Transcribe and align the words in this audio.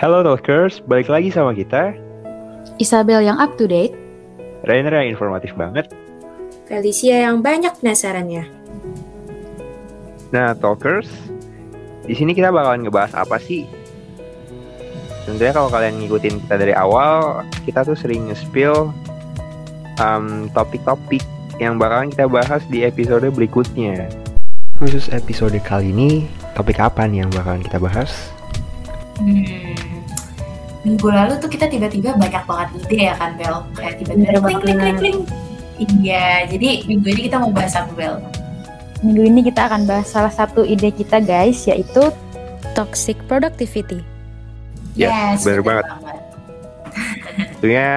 Hello 0.00 0.24
Talkers, 0.24 0.80
balik 0.88 1.12
lagi 1.12 1.28
sama 1.28 1.52
kita. 1.52 1.92
Isabel 2.80 3.20
yang 3.20 3.36
up 3.36 3.60
to 3.60 3.68
date. 3.68 3.92
Rainer 4.64 4.96
yang 4.96 5.12
informatif 5.12 5.52
banget. 5.52 5.92
Felicia 6.64 7.28
yang 7.28 7.44
banyak 7.44 7.68
penasarannya. 7.76 8.48
Nah, 10.32 10.56
Talkers, 10.56 11.04
di 12.08 12.16
sini 12.16 12.32
kita 12.32 12.48
bakalan 12.48 12.88
ngebahas 12.88 13.12
apa 13.12 13.36
sih? 13.44 13.68
Tentunya 15.28 15.52
kalau 15.52 15.68
kalian 15.68 16.00
ngikutin 16.00 16.48
kita 16.48 16.56
dari 16.56 16.72
awal, 16.72 17.44
kita 17.68 17.84
tuh 17.84 17.92
sering 17.92 18.32
nge-spill 18.32 18.88
um, 20.00 20.48
topik-topik 20.56 21.20
yang 21.60 21.76
bakalan 21.76 22.08
kita 22.08 22.24
bahas 22.24 22.64
di 22.72 22.88
episode 22.88 23.28
berikutnya. 23.36 24.08
Khusus 24.80 25.12
episode 25.12 25.60
kali 25.60 25.92
ini, 25.92 26.24
topik 26.56 26.80
apa 26.80 27.04
nih 27.04 27.20
yang 27.20 27.30
bakalan 27.36 27.60
kita 27.60 27.76
bahas? 27.76 28.32
Hmm, 29.20 29.69
minggu 30.80 31.08
lalu 31.12 31.36
tuh 31.40 31.50
kita 31.52 31.68
tiba-tiba 31.68 32.16
banyak 32.16 32.44
banget 32.48 32.68
ide 32.84 33.12
ya 33.12 33.14
kan 33.20 33.36
Bel 33.36 33.64
kayak 33.76 34.00
tiba-tiba 34.00 34.38
kling 34.40 34.60
kling 34.60 34.78
kling 34.78 34.98
kling 34.98 35.18
iya 36.00 36.48
jadi 36.48 36.88
minggu 36.88 37.08
ini 37.12 37.20
kita 37.28 37.36
mau 37.36 37.52
bahas 37.52 37.76
apa 37.76 37.92
Bel 37.92 38.16
Minggu 39.00 39.32
ini 39.32 39.40
kita 39.48 39.64
akan 39.64 39.88
bahas 39.88 40.12
salah 40.12 40.28
satu 40.28 40.60
ide 40.60 40.92
kita 40.92 41.24
guys, 41.24 41.64
yaitu 41.64 42.12
toxic 42.76 43.16
productivity. 43.24 44.04
Yes, 44.92 45.40
bener 45.40 45.64
banget. 45.64 45.84
Tentunya 47.56 47.88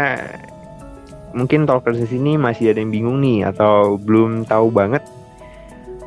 mungkin 1.35 1.67
talkers 1.67 1.99
di 1.99 2.07
sini 2.07 2.39
masih 2.39 2.71
ada 2.71 2.79
yang 2.79 2.93
bingung 2.93 3.19
nih 3.19 3.51
atau 3.51 3.99
belum 3.99 4.47
tahu 4.47 4.71
banget 4.71 5.03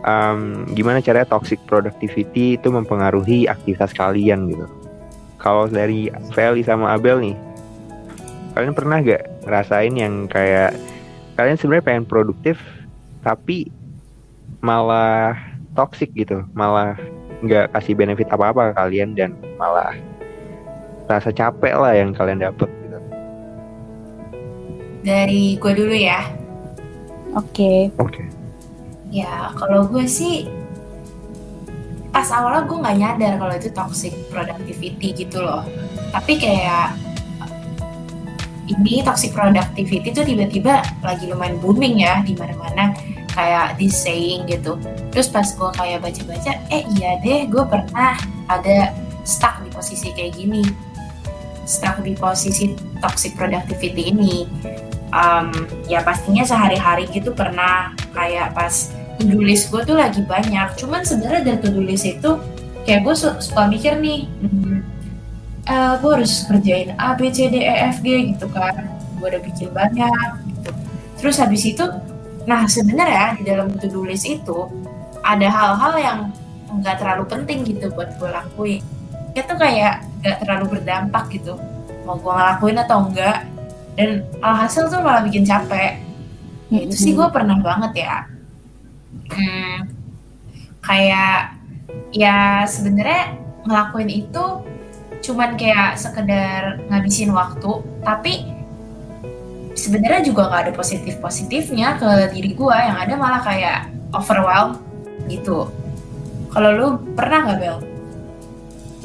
um, 0.07 0.65
gimana 0.73 1.05
caranya 1.05 1.29
toxic 1.29 1.61
productivity 1.69 2.57
itu 2.57 2.69
mempengaruhi 2.73 3.45
aktivitas 3.53 3.93
kalian 3.93 4.49
gitu. 4.49 4.65
Kalau 5.47 5.71
dari 5.71 6.11
Feli 6.35 6.67
sama 6.67 6.99
Abel 6.99 7.23
nih, 7.23 7.37
kalian 8.59 8.75
pernah 8.75 8.99
gak 8.99 9.47
ngerasain 9.47 9.95
yang 9.95 10.27
kayak 10.27 10.75
kalian 11.39 11.55
sebenarnya 11.55 11.87
pengen 11.87 12.07
produktif 12.11 12.59
tapi 13.23 13.71
malah 14.59 15.39
toxic 15.79 16.11
gitu, 16.19 16.43
malah 16.51 16.99
nggak 17.47 17.71
kasih 17.79 17.95
benefit 17.95 18.27
apa-apa 18.33 18.73
ke 18.73 18.81
kalian 18.81 19.15
dan 19.15 19.31
malah 19.55 19.95
rasa 21.07 21.31
capek 21.31 21.75
lah 21.79 21.95
yang 21.95 22.11
kalian 22.11 22.43
dapet 22.43 22.67
gitu. 22.83 22.99
dari 25.07 25.55
gue 25.61 25.73
dulu 25.77 25.95
ya 25.95 26.27
Oke, 27.37 27.93
Oke. 28.01 28.25
ya 29.13 29.53
kalau 29.61 29.85
gue 29.85 30.09
sih 30.09 30.49
pas 32.17 32.33
awalnya 32.33 32.65
gue 32.65 32.79
nggak 32.81 32.97
nyadar 32.97 33.33
kalau 33.37 33.55
itu 33.61 33.69
toxic 33.77 34.17
productivity 34.33 35.13
gitu 35.13 35.45
loh. 35.45 35.61
Tapi 36.17 36.41
kayak 36.41 36.97
ini 38.73 39.05
toxic 39.05 39.37
productivity 39.37 40.17
tuh 40.17 40.25
tiba-tiba 40.25 40.81
lagi 41.05 41.29
lumayan 41.29 41.61
booming 41.61 42.01
ya 42.01 42.25
di 42.25 42.33
mana-mana 42.33 42.97
kayak 43.37 43.77
this 43.77 44.01
saying 44.01 44.49
gitu. 44.49 44.81
Terus 45.13 45.29
pas 45.29 45.45
gue 45.45 45.71
kayak 45.77 46.09
baca-baca 46.09 46.57
eh 46.73 46.89
iya 46.97 47.21
deh 47.21 47.53
gue 47.53 47.65
pernah 47.69 48.17
ada 48.49 48.97
stuck 49.29 49.61
di 49.61 49.69
posisi 49.69 50.09
kayak 50.17 50.41
gini. 50.41 50.65
Stuck 51.69 52.01
di 52.01 52.17
posisi 52.17 52.73
toxic 52.97 53.37
productivity 53.37 54.09
ini. 54.09 54.49
Um, 55.13 55.53
ya 55.85 56.01
pastinya 56.01 56.49
sehari-hari 56.49 57.13
gitu 57.13 57.37
pernah 57.37 57.93
kayak 58.17 58.57
pas 58.57 58.89
to-do 59.17 59.41
list 59.41 59.73
gue 59.73 59.83
tuh 59.83 59.97
lagi 59.97 60.21
banyak. 60.23 60.77
Cuman 60.77 61.03
sebenarnya 61.03 61.43
dari 61.53 61.59
to-do 61.65 61.83
list 61.83 62.05
itu 62.05 62.37
kayak 62.85 63.01
gue 63.03 63.15
su- 63.17 63.39
suka 63.43 63.67
mikir 63.67 63.99
nih 63.99 64.31
hmm, 64.45 64.79
eh, 65.67 65.95
gue 65.99 66.11
harus 66.13 66.47
kerjain 66.47 66.95
A 67.01 67.17
B 67.19 67.33
C 67.33 67.51
D 67.51 67.65
E 67.65 67.75
F 67.91 68.05
G 68.05 68.37
gitu 68.37 68.47
kan. 68.53 68.87
Gue 69.19 69.33
udah 69.33 69.43
bikin 69.43 69.73
banyak 69.73 70.29
gitu. 70.53 70.71
Terus 71.19 71.37
habis 71.41 71.65
itu 71.65 71.85
nah 72.47 72.63
sebenarnya 72.71 73.35
di 73.41 73.43
dalam 73.43 73.75
to-do 73.75 74.07
list 74.07 74.29
itu 74.29 74.71
ada 75.27 75.51
hal-hal 75.51 75.95
yang 75.99 76.19
nggak 76.71 77.03
terlalu 77.03 77.25
penting 77.27 77.65
gitu 77.67 77.91
buat 77.97 78.15
gue 78.21 78.31
lakuin. 78.31 78.83
Itu 79.35 79.53
kayak 79.57 80.05
nggak 80.23 80.37
terlalu 80.45 80.79
berdampak 80.79 81.27
gitu 81.33 81.59
mau 82.07 82.15
gue 82.15 82.31
ngelakuin 82.31 82.79
atau 82.87 83.03
enggak 83.03 83.43
dan 83.99 84.23
alhasil 84.39 84.87
tuh 84.87 85.03
malah 85.03 85.27
bikin 85.27 85.43
capek. 85.43 85.99
Ya, 86.71 86.83
itu 86.83 86.95
sih 86.95 87.13
gue 87.15 87.27
pernah 87.31 87.59
banget 87.63 88.07
ya 88.07 88.36
hmm, 89.31 89.79
kayak 90.85 91.57
ya 92.13 92.65
sebenarnya 92.69 93.37
ngelakuin 93.67 94.11
itu 94.11 94.45
cuman 95.25 95.59
kayak 95.59 95.99
sekedar 95.99 96.79
ngabisin 96.87 97.35
waktu 97.35 97.83
tapi 98.07 98.53
sebenarnya 99.75 100.23
juga 100.23 100.49
nggak 100.49 100.63
ada 100.71 100.73
positif 100.73 101.19
positifnya 101.19 101.99
ke 101.99 102.31
diri 102.33 102.55
gue 102.55 102.77
yang 102.77 102.97
ada 102.97 103.15
malah 103.19 103.43
kayak 103.43 103.91
overwhelmed 104.15 104.79
gitu 105.27 105.67
kalau 106.57 106.71
lu 106.73 106.89
pernah 107.13 107.45
nggak 107.45 107.59
Bel? 107.61 107.79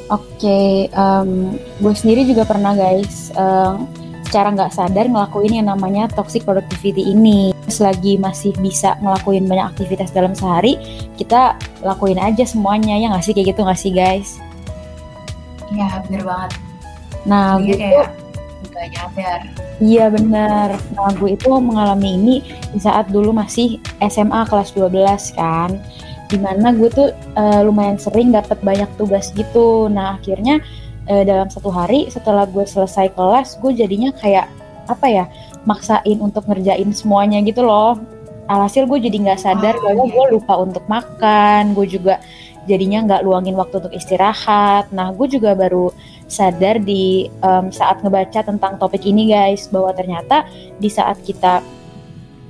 Oke, 0.08 0.88
em, 0.88 1.30
gue 1.56 1.92
sendiri 1.92 2.24
juga 2.24 2.48
pernah 2.48 2.72
guys, 2.72 3.28
em, 3.36 3.84
secara 4.32 4.48
nggak 4.48 4.72
sadar 4.72 5.12
ngelakuin 5.12 5.60
yang 5.60 5.68
namanya 5.68 6.08
toxic 6.08 6.48
productivity 6.48 7.12
ini. 7.12 7.52
Selagi 7.68 8.16
masih 8.16 8.56
bisa 8.64 8.96
ngelakuin 9.04 9.44
banyak 9.44 9.76
aktivitas 9.76 10.08
dalam 10.08 10.32
sehari, 10.32 10.80
kita 11.20 11.60
lakuin 11.84 12.16
aja 12.16 12.40
semuanya 12.48 12.96
ya 12.96 13.12
nggak 13.12 13.28
sih 13.28 13.36
kayak 13.36 13.52
gitu 13.52 13.60
nggak 13.60 13.76
sih 13.76 13.92
guys? 13.92 14.40
Iya 15.68 16.00
bener 16.08 16.24
banget. 16.24 16.50
Nah, 17.28 17.60
gue 17.60 17.76
kayak 17.76 18.08
nggak 18.72 18.86
nyadar. 18.96 19.40
Iya 19.84 20.04
benar. 20.08 20.68
Nah 20.96 21.12
gue 21.12 21.36
itu 21.36 21.52
mengalami 21.52 22.16
ini 22.16 22.34
di 22.72 22.80
saat 22.80 23.12
dulu 23.12 23.36
masih 23.36 23.84
SMA 24.00 24.48
kelas 24.48 24.72
12 24.72 25.36
kan. 25.36 25.76
Di 26.32 26.40
mana 26.40 26.72
gue 26.72 26.88
tuh 26.88 27.12
eh, 27.12 27.60
lumayan 27.68 28.00
sering 28.00 28.32
dapat 28.32 28.56
banyak 28.64 28.88
tugas 28.96 29.28
gitu. 29.36 29.92
Nah 29.92 30.16
akhirnya 30.16 30.64
eh, 31.06 31.24
dalam 31.26 31.48
satu 31.50 31.70
hari 31.72 32.06
setelah 32.10 32.46
gue 32.46 32.62
selesai 32.66 33.14
kelas 33.14 33.58
gue 33.58 33.72
jadinya 33.74 34.10
kayak 34.14 34.46
apa 34.90 35.06
ya 35.06 35.24
maksain 35.64 36.18
untuk 36.18 36.46
ngerjain 36.50 36.90
semuanya 36.90 37.38
gitu 37.46 37.62
loh. 37.62 37.98
Alhasil 38.50 38.84
gue 38.90 38.98
jadi 38.98 39.16
nggak 39.22 39.40
sadar 39.40 39.78
Oh, 39.78 39.82
bahwa 39.86 40.04
iya. 40.06 40.12
gue 40.18 40.24
lupa 40.38 40.54
untuk 40.58 40.84
makan. 40.90 41.72
Gue 41.78 41.86
juga 41.86 42.18
jadinya 42.66 43.06
nggak 43.06 43.22
luangin 43.22 43.54
waktu 43.54 43.78
untuk 43.78 43.94
istirahat. 43.94 44.90
Nah 44.90 45.14
gue 45.14 45.26
juga 45.30 45.54
baru 45.54 45.94
sadar 46.26 46.82
di 46.82 47.30
em, 47.30 47.66
saat 47.70 48.02
ngebaca 48.02 48.42
tentang 48.42 48.76
topik 48.82 49.06
ini 49.06 49.30
guys 49.30 49.70
bahwa 49.70 49.94
ternyata 49.94 50.48
di 50.80 50.90
saat 50.90 51.22
kita 51.22 51.62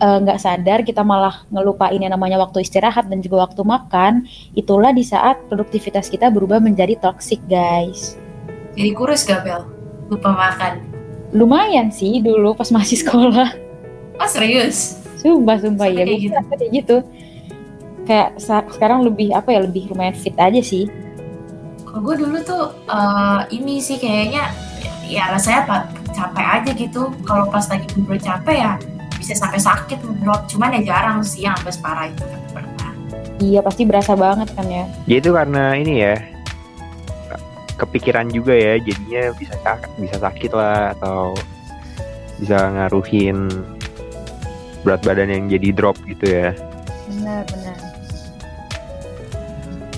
eh, 0.01 0.19
nggak 0.25 0.39
sadar 0.41 0.81
kita 0.87 1.05
malah 1.05 1.45
ngelupain 1.53 2.01
yang 2.01 2.15
namanya 2.17 2.41
waktu 2.41 2.65
istirahat 2.65 3.07
dan 3.13 3.21
juga 3.21 3.45
waktu 3.45 3.63
makan 3.67 4.25
itulah 4.57 4.95
di 4.97 5.05
saat 5.05 5.37
produktivitas 5.53 6.09
kita 6.09 6.33
berubah 6.33 6.59
menjadi 6.63 6.97
toxic 6.99 7.43
guys 7.51 8.17
Jadi 8.73 8.91
kurus 8.93 9.23
gak 9.23 9.43
Bel? 9.43 9.63
Lupa 10.09 10.31
makan. 10.31 10.93
lumayan 11.33 11.89
sih 11.89 12.21
dulu 12.21 12.53
pas 12.53 12.69
masih 12.69 13.01
sekolah 13.01 13.57
Oh 14.15 14.29
serius? 14.29 15.01
sumpah 15.17 15.57
sumpah 15.57 15.89
Sampai 15.89 15.97
ya 15.97 16.05
kayak 16.05 16.13
gue 16.13 16.21
gitu? 16.21 16.37
kayak 16.53 16.71
gitu 16.75 16.97
kayak 18.03 18.29
sekarang 18.69 19.01
lebih 19.01 19.31
apa 19.31 19.49
ya 19.49 19.61
lebih 19.61 19.89
lumayan 19.89 20.13
fit 20.13 20.37
aja 20.37 20.61
sih 20.61 20.85
Kalau 21.83 22.01
gue 22.03 22.17
dulu 22.19 22.37
tuh 22.39 22.63
eh, 22.85 23.41
ini 23.51 23.79
sih 23.79 23.97
kayaknya 23.97 24.53
ya 25.03 25.29
rasanya 25.29 25.61
apa 25.63 25.77
capek 26.11 26.47
aja 26.55 26.71
gitu. 26.73 27.09
Kalau 27.23 27.49
pas 27.49 27.65
lagi 27.65 27.85
bener 27.91 28.17
capek 28.19 28.57
ya 28.59 28.73
bisa 29.15 29.33
sampai 29.33 29.57
sakit 29.57 29.99
ngedrop. 29.99 30.45
Cuman 30.47 30.73
ya 30.75 30.81
jarang 30.87 31.21
sih 31.21 31.45
yang 31.45 31.55
sampai 31.55 31.73
separah 31.73 32.05
itu 32.07 32.25
pernah. 32.51 32.93
iya 33.39 33.61
pasti 33.61 33.83
berasa 33.83 34.13
banget 34.13 34.53
kan 34.53 34.67
ya 34.67 34.85
Ya 35.07 35.17
itu 35.17 35.31
karena 35.31 35.73
ini 35.75 35.93
ya 35.99 36.17
kepikiran 37.77 38.29
juga 38.29 38.53
ya 38.53 38.79
jadinya 38.79 39.33
bisa 39.37 39.55
sak- 39.61 39.91
bisa 39.97 40.17
sakit 40.21 40.53
lah 40.53 40.93
atau 40.99 41.33
bisa 42.37 42.59
ngaruhin 42.59 43.49
berat 44.83 45.01
badan 45.07 45.31
yang 45.31 45.45
jadi 45.47 45.69
drop 45.71 45.95
gitu 46.11 46.27
ya. 46.27 46.51
benar 47.07 47.47
benar 47.47 47.79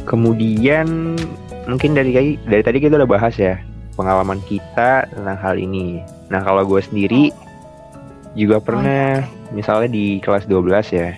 Kemudian 0.05 1.17
mungkin 1.65 1.97
dari 1.97 2.13
tadi 2.13 2.33
dari 2.45 2.63
tadi 2.63 2.79
kita 2.85 3.01
udah 3.01 3.09
bahas 3.09 3.35
ya 3.41 3.57
pengalaman 3.97 4.37
kita 4.45 5.09
tentang 5.09 5.39
hal 5.41 5.57
ini. 5.57 6.05
Nah 6.29 6.45
kalau 6.45 6.61
gue 6.69 6.81
sendiri 6.85 7.33
juga 8.37 8.61
pernah 8.61 9.25
misalnya 9.55 9.89
di 9.89 10.19
kelas 10.21 10.45
12 10.45 10.93
ya 10.93 11.15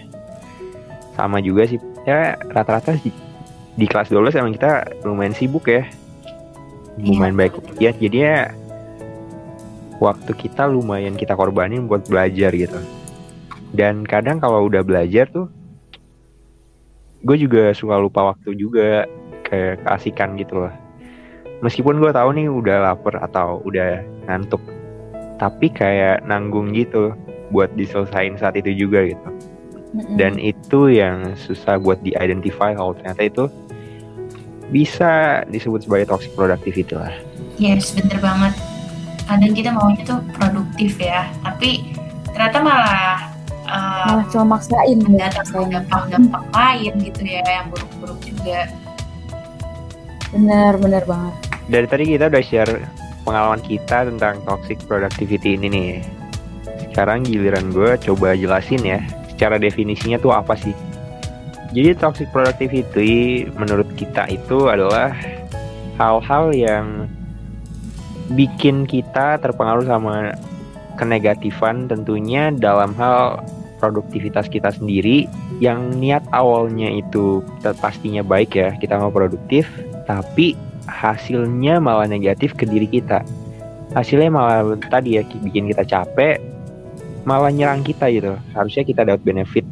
sama 1.16 1.40
juga 1.40 1.64
sih 1.64 1.80
ya 2.04 2.36
rata-rata 2.52 2.92
di, 3.00 3.08
di 3.74 3.86
kelas 3.88 4.12
12 4.12 4.36
emang 4.36 4.52
kita 4.52 4.84
lumayan 5.02 5.32
sibuk 5.32 5.64
ya 5.66 5.88
lumayan 7.00 7.36
baik. 7.36 7.56
Ya 7.80 7.92
jadinya 7.92 8.52
waktu 10.00 10.32
kita 10.36 10.68
lumayan 10.68 11.16
kita 11.16 11.36
korbanin 11.36 11.88
buat 11.88 12.04
belajar 12.08 12.52
gitu. 12.52 12.80
Dan 13.76 14.04
kadang 14.08 14.40
kalau 14.40 14.68
udah 14.68 14.80
belajar 14.80 15.28
tuh 15.28 15.48
gue 17.26 17.36
juga 17.36 17.74
suka 17.74 17.98
lupa 17.98 18.32
waktu 18.32 18.54
juga 18.56 19.04
kayak 19.48 19.84
keasikan 19.84 20.38
gitu 20.40 20.66
loh. 20.66 20.74
Meskipun 21.64 21.98
gue 22.00 22.12
tahu 22.12 22.36
nih 22.36 22.46
udah 22.52 22.92
lapar 22.92 23.16
atau 23.24 23.64
udah 23.64 24.04
ngantuk 24.28 24.60
tapi 25.36 25.68
kayak 25.68 26.24
nanggung 26.24 26.72
gitu 26.72 27.12
buat 27.52 27.68
diselesain 27.76 28.40
saat 28.40 28.56
itu 28.56 28.72
juga 28.72 29.04
gitu. 29.04 29.28
Dan 30.16 30.36
itu 30.36 30.92
yang 30.92 31.32
susah 31.36 31.80
buat 31.80 32.00
di-identify 32.04 32.76
kalau 32.76 32.92
ternyata 32.96 33.22
itu 33.24 33.44
bisa 34.70 35.42
disebut 35.50 35.86
sebagai 35.86 36.10
toxic 36.10 36.32
productivity 36.34 36.94
lah. 36.96 37.14
Yes, 37.56 37.94
bener 37.94 38.18
banget. 38.18 38.54
Kadang 39.26 39.52
kita 39.54 39.70
maunya 39.74 40.02
tuh 40.06 40.20
produktif 40.34 40.98
ya, 41.02 41.26
tapi 41.42 41.94
ternyata 42.30 42.58
malah 42.62 43.18
uh, 43.66 44.06
malah 44.14 44.26
cuma 44.30 44.58
maksain. 44.58 44.98
ya, 44.98 45.02
mendatangkan 45.02 45.66
dampak-dampak 45.82 46.42
lain 46.54 46.92
gitu 47.02 47.20
ya, 47.26 47.42
yang 47.42 47.66
buruk-buruk 47.70 48.18
juga. 48.22 48.70
bener 50.34 50.74
bener 50.76 51.02
banget. 51.06 51.34
Dari 51.70 51.86
tadi 51.86 52.04
kita 52.12 52.28
udah 52.28 52.42
share 52.44 52.72
pengalaman 53.22 53.62
kita 53.62 54.10
tentang 54.10 54.42
toxic 54.44 54.78
productivity 54.84 55.54
ini 55.58 55.66
nih. 55.70 55.90
Sekarang 56.90 57.24
giliran 57.24 57.70
gue 57.70 57.98
coba 58.10 58.34
jelasin 58.34 58.82
ya 58.82 59.00
secara 59.36 59.60
definisinya 59.60 60.16
tuh 60.16 60.32
apa 60.32 60.56
sih 60.56 60.72
jadi 61.72 61.96
toxic 61.98 62.30
productivity 62.30 63.46
menurut 63.56 63.88
kita 63.98 64.30
itu 64.30 64.70
adalah 64.70 65.14
hal-hal 65.96 66.52
yang 66.52 66.86
bikin 68.34 68.84
kita 68.84 69.38
terpengaruh 69.38 69.86
sama 69.86 70.34
kenegatifan 70.98 71.86
tentunya 71.86 72.50
dalam 72.50 72.92
hal 72.96 73.44
produktivitas 73.78 74.48
kita 74.48 74.72
sendiri. 74.72 75.28
Yang 75.60 75.80
niat 75.96 76.24
awalnya 76.36 76.90
itu 76.90 77.40
pastinya 77.80 78.20
baik 78.20 78.56
ya 78.56 78.74
kita 78.76 79.00
mau 79.00 79.12
produktif 79.12 79.68
tapi 80.04 80.56
hasilnya 80.86 81.80
malah 81.80 82.08
negatif 82.08 82.52
ke 82.56 82.68
diri 82.68 82.88
kita. 82.88 83.24
Hasilnya 83.96 84.28
malah 84.28 84.76
tadi 84.92 85.16
ya 85.16 85.22
ki- 85.24 85.40
bikin 85.40 85.70
kita 85.72 85.84
capek 85.86 86.40
malah 87.24 87.50
nyerang 87.50 87.82
kita 87.82 88.10
gitu. 88.12 88.36
Harusnya 88.52 88.84
kita 88.84 89.02
dapat 89.06 89.22
benefit 89.24 89.64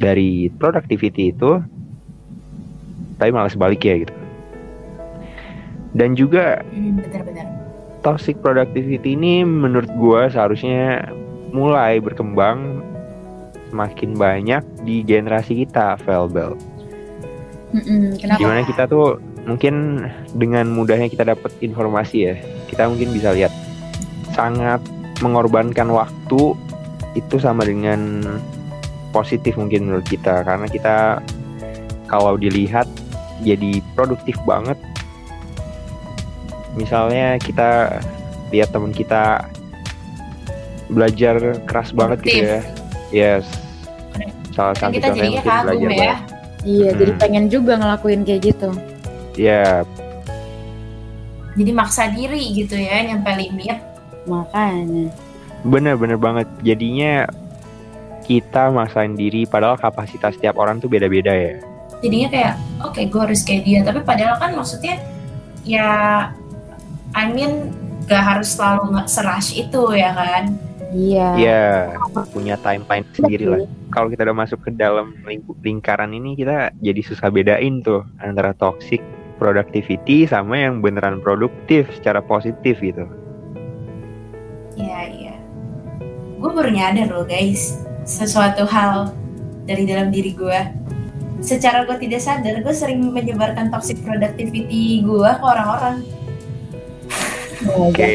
dari 0.00 0.48
productivity 0.56 1.30
itu 1.30 1.60
tapi 3.20 3.30
malah 3.30 3.52
sebaliknya 3.52 4.08
gitu 4.08 4.14
dan 5.92 6.16
juga 6.16 6.64
Hmm, 6.72 6.96
bener-bener. 6.96 7.46
toxic 8.00 8.40
productivity 8.40 9.12
ini 9.12 9.44
menurut 9.44 9.90
gua 9.94 10.32
seharusnya 10.32 11.12
mulai 11.52 12.00
berkembang 12.00 12.80
semakin 13.70 14.18
banyak 14.18 14.62
di 14.82 15.06
generasi 15.06 15.62
kita, 15.62 15.94
Velbel. 16.02 16.58
Mm-mm, 17.70 18.18
kenapa 18.18 18.38
Gimana 18.42 18.60
kita 18.66 18.82
tuh 18.90 19.18
mungkin 19.46 20.06
dengan 20.34 20.66
mudahnya 20.74 21.06
kita 21.06 21.22
dapat 21.22 21.54
informasi 21.62 22.16
ya, 22.18 22.34
kita 22.66 22.90
mungkin 22.90 23.14
bisa 23.14 23.30
lihat 23.30 23.54
sangat 24.34 24.82
mengorbankan 25.22 25.86
waktu 25.90 26.54
itu 27.14 27.36
sama 27.38 27.62
dengan 27.62 28.26
positif 29.10 29.54
mungkin 29.54 29.86
menurut 29.86 30.04
kita 30.04 30.42
karena 30.42 30.66
kita 30.66 30.96
kalau 32.06 32.34
dilihat 32.34 32.86
jadi 33.40 33.80
produktif 33.92 34.36
banget. 34.42 34.76
Misalnya 36.72 37.34
kita 37.36 37.98
lihat 38.50 38.70
teman 38.70 38.90
kita 38.90 39.46
belajar 40.86 41.38
keras 41.66 41.90
banget 41.90 42.18
gitu 42.22 42.38
ya. 42.40 42.60
Yes. 43.10 43.46
Salah 44.50 44.74
Kan 44.74 44.90
satu 44.90 44.94
kita 44.94 45.06
contohnya 45.08 45.30
mungkin 45.30 45.42
kagum 45.42 45.62
belajar 45.64 45.90
ya. 45.90 45.96
banget. 45.96 46.18
iya 46.60 46.88
jadi 46.92 47.12
Mm. 47.14 47.18
pengen 47.18 47.44
juga 47.46 47.72
ngelakuin 47.74 48.20
kayak 48.20 48.42
gitu 48.44 48.68
Ya, 49.32 49.86
Jadi 51.50 51.70
maksa 51.72 52.06
diri 52.06 52.52
gitu 52.52 52.74
ya, 52.74 53.00
nyampe 53.02 53.30
limit. 53.32 53.78
makanya 54.22 55.08
bener-bener 55.62 56.14
banget. 56.14 56.44
Jadinya 56.60 57.24
kita 58.24 58.70
maksain 58.70 59.16
diri 59.16 59.44
padahal 59.48 59.80
kapasitas 59.80 60.36
tiap 60.38 60.56
orang 60.60 60.78
tuh 60.78 60.88
beda-beda 60.90 61.32
ya. 61.32 61.58
Jadinya 62.00 62.28
kayak, 62.32 62.54
oke 62.80 63.00
gue 63.04 63.20
harus 63.20 63.40
kayak 63.44 63.62
dia. 63.68 63.80
Tapi 63.84 64.00
padahal 64.04 64.40
kan 64.40 64.56
maksudnya, 64.56 64.96
ya, 65.68 65.88
I 67.12 67.26
mean, 67.28 67.74
gak 68.08 68.24
harus 68.24 68.56
selalu 68.56 69.06
serush 69.06 69.54
itu 69.54 69.82
ya 69.94 70.10
kan. 70.16 70.44
iya 70.90 71.28
Iya, 71.38 71.64
punya 72.34 72.58
timeline 72.58 73.06
sendiri 73.14 73.46
lah. 73.46 73.62
Kalau 73.94 74.10
kita 74.10 74.26
udah 74.26 74.34
masuk 74.34 74.58
ke 74.66 74.70
dalam 74.74 75.14
lingkaran 75.62 76.10
ini 76.10 76.34
kita 76.34 76.74
jadi 76.82 77.00
susah 77.06 77.30
bedain 77.30 77.78
tuh 77.86 78.02
antara 78.18 78.50
toxic 78.58 78.98
productivity 79.38 80.26
sama 80.26 80.58
yang 80.58 80.82
beneran 80.82 81.22
produktif 81.22 81.86
secara 81.94 82.18
positif 82.18 82.82
gitu. 82.82 83.06
Iya, 84.74 85.00
iya. 85.14 85.34
Gue 86.40 86.50
baru 86.50 86.74
nyadar 86.74 87.08
loh 87.14 87.26
guys, 87.28 87.78
sesuatu 88.04 88.66
hal 88.66 89.14
dari 89.64 89.86
dalam 89.86 90.10
diri 90.10 90.34
gue. 90.34 90.60
Secara 91.40 91.88
gue 91.88 91.96
tidak 91.96 92.20
sadar, 92.20 92.60
gue 92.60 92.74
sering 92.74 93.00
menyebarkan 93.12 93.72
toxic 93.72 93.96
productivity 94.04 95.00
gue 95.00 95.30
ke 95.30 95.44
orang-orang. 95.44 96.04
Oh, 97.76 97.92
Oke. 97.92 98.08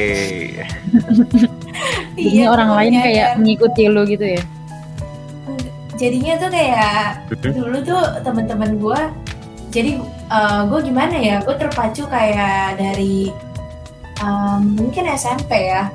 jadinya 2.16 2.16
Iya, 2.16 2.46
orang 2.50 2.68
gue 2.72 2.78
lain 2.80 2.92
nyadar. 2.96 3.06
kayak 3.06 3.30
mengikuti 3.38 3.84
lu 3.92 4.02
gitu 4.08 4.26
ya 4.40 4.44
Jadinya 5.96 6.34
tuh 6.40 6.50
kayak 6.52 7.00
dulu 7.56 7.78
tuh 7.84 8.04
teman-teman 8.20 8.72
gue, 8.76 9.00
jadi 9.72 9.92
gue 10.68 10.80
gimana 10.84 11.16
ya, 11.16 11.40
gue 11.40 11.56
terpacu 11.56 12.04
kayak 12.08 12.76
dari 12.76 13.32
um, 14.20 14.76
mungkin 14.76 15.08
SMP 15.16 15.72
ya, 15.72 15.88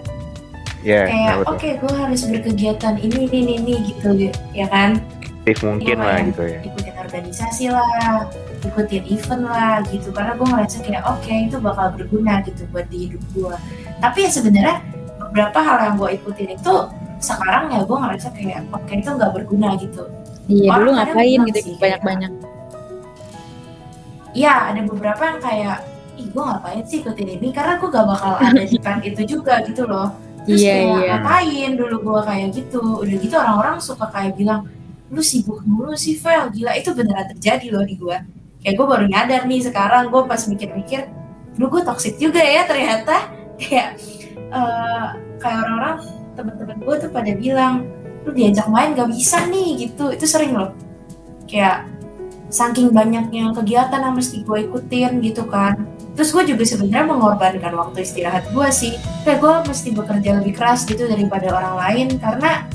Ya, 0.81 1.05
kayak 1.07 1.45
oke 1.45 1.61
tuh? 1.61 1.73
gue 1.85 1.93
harus 1.93 2.21
berkegiatan 2.25 2.95
ini 2.97 3.29
ini 3.29 3.37
ini, 3.45 3.53
ini 3.61 3.75
gitu 3.93 4.09
ya 4.57 4.67
kan. 4.69 4.97
Aktif 5.41 5.61
mungkin 5.65 5.97
Iya, 5.97 6.05
lah 6.05 6.17
iya. 6.17 6.29
gitu 6.29 6.43
ya. 6.45 6.59
ikutin 6.65 6.95
organisasi 7.01 7.65
lah, 7.73 8.17
ikutin 8.61 9.03
event 9.09 9.43
lah 9.45 9.77
gitu. 9.89 10.09
Karena 10.13 10.33
gue 10.37 10.47
ngerasa 10.49 10.77
kayak 10.81 11.03
oke 11.05 11.33
itu 11.33 11.57
bakal 11.61 11.87
berguna 11.97 12.41
gitu 12.45 12.63
buat 12.73 12.87
di 12.89 13.09
hidup 13.09 13.23
gue. 13.37 13.55
Tapi 14.01 14.19
ya 14.25 14.31
sebenarnya 14.33 14.77
beberapa 15.21 15.59
hal 15.61 15.77
yang 15.85 15.95
gue 16.01 16.11
ikutin 16.17 16.49
itu 16.57 16.75
sekarang 17.21 17.69
ya 17.69 17.85
gue 17.85 17.99
ngerasa 18.01 18.29
kayak 18.33 18.65
oke 18.73 18.93
itu 18.93 19.11
nggak 19.13 19.33
berguna 19.37 19.69
gitu. 19.77 20.03
iya 20.49 20.73
Orang 20.73 20.81
dulu 20.83 20.91
ngapain 20.97 21.41
gitu 21.47 21.59
sih, 21.61 21.75
kayak- 21.77 22.01
banyak-banyak 22.03 22.33
Iya 24.31 24.55
ada 24.71 24.81
beberapa 24.87 25.23
yang 25.27 25.41
kayak 25.43 25.77
ih 26.17 26.27
gue 26.31 26.43
ngapain 26.43 26.83
sih 26.87 26.99
ikutin 27.03 27.29
ini 27.41 27.49
karena 27.51 27.81
gue 27.81 27.89
gak 27.91 28.07
bakal 28.07 28.35
ada 28.39 28.63
di 28.63 28.79
itu 29.11 29.23
juga 29.27 29.59
gitu 29.67 29.83
loh. 29.89 30.15
Terus 30.51 30.61
Iya, 30.67 30.73
kayak 30.75 30.87
iya. 30.91 30.99
ngapain 31.15 31.71
dulu 31.79 31.97
gue 32.03 32.21
kayak 32.27 32.49
gitu. 32.51 32.83
Udah 33.07 33.17
gitu 33.23 33.35
orang-orang 33.39 33.77
suka 33.79 34.07
kayak 34.11 34.35
bilang 34.35 34.67
lu 35.11 35.23
sibuk 35.23 35.63
mulu 35.63 35.95
sih 35.95 36.19
Vel 36.19 36.51
gila 36.51 36.75
itu 36.75 36.91
beneran 36.91 37.31
terjadi 37.35 37.67
loh 37.71 37.87
di 37.87 37.95
gue. 37.95 38.17
Kayak 38.61 38.75
gue 38.75 38.87
baru 38.87 39.05
nyadar 39.07 39.43
nih 39.47 39.61
sekarang 39.63 40.11
gue 40.11 40.23
pas 40.27 40.43
mikir-mikir 40.45 41.03
lu 41.59 41.67
gue 41.69 41.83
toxic 41.83 42.17
juga 42.17 42.41
ya 42.41 42.65
ternyata 42.65 43.29
kayak 43.61 44.01
eh, 44.35 45.09
kayak 45.37 45.59
orang-orang 45.67 45.97
teman-teman 46.39 46.79
gue 46.81 46.95
tuh 47.05 47.11
pada 47.11 47.33
bilang 47.37 47.75
lu 48.25 48.31
diajak 48.33 48.69
main 48.69 48.93
gak 48.97 49.09
bisa 49.13 49.49
nih 49.49 49.89
gitu 49.89 50.13
itu 50.13 50.25
sering 50.29 50.57
loh 50.57 50.73
kayak 51.49 51.89
saking 52.53 52.93
banyaknya 52.93 53.51
kegiatan 53.55 54.01
yang 54.01 54.15
mesti 54.15 54.43
gue 54.45 54.59
ikutin 54.69 55.23
gitu 55.25 55.47
kan 55.49 55.87
terus 56.17 56.31
gue 56.35 56.55
juga 56.55 56.65
sebenarnya 56.67 57.07
mengorbankan 57.07 57.73
waktu 57.75 58.05
istirahat 58.05 58.49
gue 58.51 58.69
sih. 58.71 58.95
Kayak 59.23 59.39
gue 59.41 59.55
mesti 59.71 59.89
bekerja 59.95 60.31
lebih 60.43 60.53
keras 60.59 60.85
gitu 60.85 61.07
daripada 61.07 61.51
orang 61.55 61.75
lain 61.79 62.09
karena 62.19 62.67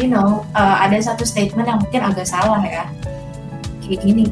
you 0.00 0.10
know 0.10 0.42
uh, 0.58 0.82
ada 0.82 0.98
satu 0.98 1.22
statement 1.22 1.70
yang 1.70 1.78
mungkin 1.80 2.02
agak 2.02 2.26
salah 2.26 2.60
ya. 2.64 2.84
Kayak 3.84 4.00
gini. 4.04 4.26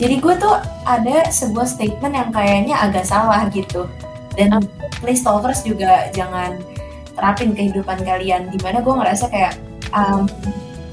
Jadi 0.00 0.16
gue 0.16 0.34
tuh 0.40 0.56
ada 0.88 1.28
sebuah 1.28 1.68
statement 1.68 2.14
yang 2.16 2.30
kayaknya 2.32 2.76
agak 2.80 3.04
salah 3.04 3.46
gitu. 3.52 3.84
Dan 4.32 4.64
please 5.02 5.20
talkers 5.20 5.60
juga 5.66 6.08
jangan 6.16 6.56
terapin 7.12 7.52
kehidupan 7.52 8.00
kalian. 8.00 8.48
Di 8.48 8.58
mana 8.64 8.80
gue 8.80 8.94
ngerasa 8.96 9.28
kayak 9.28 9.60
um, 9.92 10.24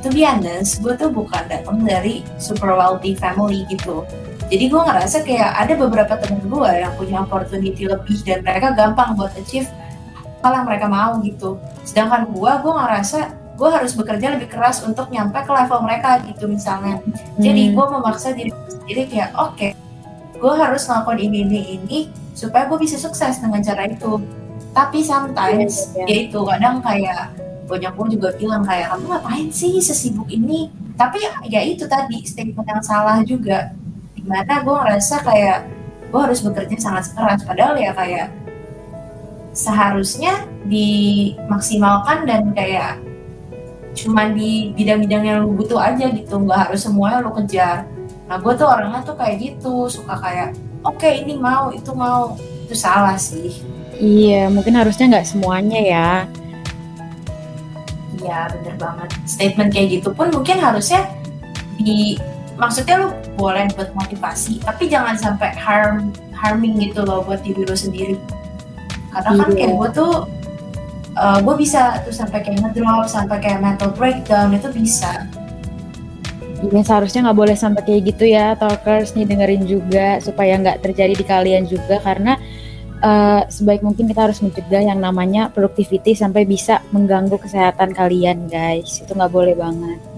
to 0.02 0.10
be 0.14 0.24
honest 0.24 0.80
gue 0.86 0.94
tuh 0.94 1.10
bukan 1.10 1.44
datang 1.50 1.82
dari 1.82 2.22
super 2.38 2.74
wealthy 2.78 3.18
family 3.18 3.66
gitu 3.68 4.06
jadi 4.48 4.66
gue 4.72 4.82
ngerasa 4.82 5.18
kayak 5.28 5.52
ada 5.60 5.74
beberapa 5.76 6.14
temen 6.16 6.40
gue 6.48 6.72
yang 6.72 6.94
punya 6.96 7.24
opportunity 7.28 7.84
lebih 7.84 8.18
dan 8.24 8.40
mereka 8.48 8.72
gampang 8.72 9.16
buat 9.20 9.36
achieve 9.36 9.68
yang 10.48 10.64
mereka 10.64 10.88
mau 10.88 11.20
gitu. 11.20 11.60
Sedangkan 11.84 12.32
gue 12.32 12.52
gue 12.64 12.72
ngerasa 12.72 13.20
gue 13.60 13.68
harus 13.68 13.92
bekerja 13.92 14.32
lebih 14.40 14.48
keras 14.48 14.80
untuk 14.80 15.12
nyampe 15.12 15.36
ke 15.44 15.52
level 15.52 15.84
mereka 15.84 16.24
gitu 16.24 16.48
misalnya. 16.48 17.04
Jadi 17.36 17.68
Hmm. 17.68 17.74
gue 17.76 17.86
memaksa 18.00 18.32
diri 18.32 18.52
sendiri 18.72 19.04
kayak 19.12 19.36
oke 19.36 19.70
gue 20.38 20.54
harus 20.56 20.86
ngelakuin 20.88 21.20
ini 21.20 21.38
ini 21.44 21.60
ini 21.76 22.00
supaya 22.32 22.70
gue 22.72 22.80
bisa 22.80 22.96
sukses 22.96 23.44
dengan 23.44 23.60
cara 23.60 23.92
itu. 23.92 24.24
Tapi 24.72 25.04
sometimes 25.04 25.92
Iya, 25.92 26.06
iya. 26.06 26.08
ya 26.08 26.18
itu 26.32 26.40
kadang 26.48 26.80
kayak 26.80 27.36
banyak 27.68 27.92
gue 27.92 28.08
juga 28.16 28.30
bilang 28.40 28.64
kayak 28.64 28.96
kamu 28.96 29.04
ngapain 29.12 29.48
sih 29.52 29.76
sesibuk 29.84 30.32
ini? 30.32 30.72
Tapi 30.96 31.20
ya 31.52 31.60
itu 31.66 31.84
tadi 31.92 32.24
statement 32.24 32.64
yang 32.64 32.80
salah 32.86 33.20
juga 33.28 33.76
di 34.28 34.36
mana 34.36 34.60
gue 34.60 34.76
ngerasa 34.76 35.24
kayak 35.24 35.72
gue 36.12 36.20
harus 36.20 36.44
bekerja 36.44 36.76
sangat 36.76 37.16
keras 37.16 37.48
padahal 37.48 37.80
ya 37.80 37.96
kayak 37.96 38.28
seharusnya 39.56 40.44
dimaksimalkan 40.68 42.28
dan 42.28 42.52
kayak 42.52 43.00
cuma 43.96 44.28
di 44.28 44.76
bidang-bidang 44.76 45.24
yang 45.24 45.38
lu 45.48 45.56
butuh 45.56 45.80
aja 45.80 46.12
gitu. 46.12 46.44
Nggak 46.44 46.68
harus 46.68 46.84
semuanya 46.84 47.24
lu 47.24 47.32
kejar. 47.40 47.88
Nah 48.28 48.36
gue 48.36 48.54
tuh 48.60 48.68
orangnya 48.68 49.00
tuh 49.08 49.16
kayak 49.16 49.40
gitu. 49.40 49.88
Suka 49.88 50.20
kayak 50.20 50.60
oke 50.84 51.00
okay, 51.00 51.24
ini 51.24 51.40
mau 51.40 51.72
itu 51.72 51.96
mau. 51.96 52.36
Itu 52.68 52.76
salah 52.76 53.16
sih. 53.16 53.64
Iya 53.96 54.52
mungkin 54.52 54.76
harusnya 54.76 55.08
nggak 55.08 55.28
semuanya 55.32 55.80
ya. 55.80 56.10
Iya 58.20 58.52
bener 58.60 58.76
banget. 58.76 59.10
Statement 59.24 59.72
kayak 59.72 59.88
gitu 60.04 60.12
pun 60.12 60.36
mungkin 60.36 60.60
harusnya 60.60 61.08
di 61.80 62.20
maksudnya 62.58 63.06
lu 63.06 63.10
boleh 63.38 63.70
buat 63.78 63.94
motivasi 63.94 64.66
tapi 64.66 64.90
jangan 64.90 65.14
sampai 65.14 65.54
harm 65.54 66.10
harming 66.34 66.78
gitu 66.82 67.06
loh 67.06 67.26
buat 67.26 67.42
diri 67.42 67.66
lu 67.66 67.78
sendiri. 67.78 68.18
Karena 69.14 69.46
kan 69.46 69.50
kayak 69.54 69.72
iya. 69.74 69.78
gue 69.78 69.90
tuh 69.94 70.14
uh, 71.18 71.40
gue 71.42 71.56
bisa 71.58 72.02
tuh 72.06 72.14
sampai 72.14 72.46
kayak 72.46 72.62
ngedrop 72.62 73.10
sampai 73.10 73.38
kayak 73.42 73.62
mental 73.62 73.90
breakdown 73.94 74.54
itu 74.54 74.70
bisa. 74.74 75.26
Iya 76.58 76.82
seharusnya 76.82 77.30
nggak 77.30 77.38
boleh 77.38 77.58
sampai 77.58 77.82
kayak 77.86 78.02
gitu 78.14 78.26
ya 78.34 78.58
talkers 78.58 79.14
nih 79.14 79.30
dengerin 79.30 79.64
juga 79.70 80.18
supaya 80.18 80.58
nggak 80.58 80.82
terjadi 80.82 81.14
di 81.14 81.26
kalian 81.26 81.64
juga. 81.70 82.02
Karena 82.02 82.38
uh, 83.06 83.46
sebaik 83.46 83.86
mungkin 83.86 84.10
kita 84.10 84.30
harus 84.30 84.42
mencegah 84.42 84.82
yang 84.82 84.98
namanya 84.98 85.54
productivity 85.54 86.18
sampai 86.18 86.50
bisa 86.50 86.82
mengganggu 86.90 87.38
kesehatan 87.38 87.94
kalian 87.94 88.50
guys. 88.50 89.02
Itu 89.02 89.14
nggak 89.14 89.34
boleh 89.34 89.54
banget 89.54 90.17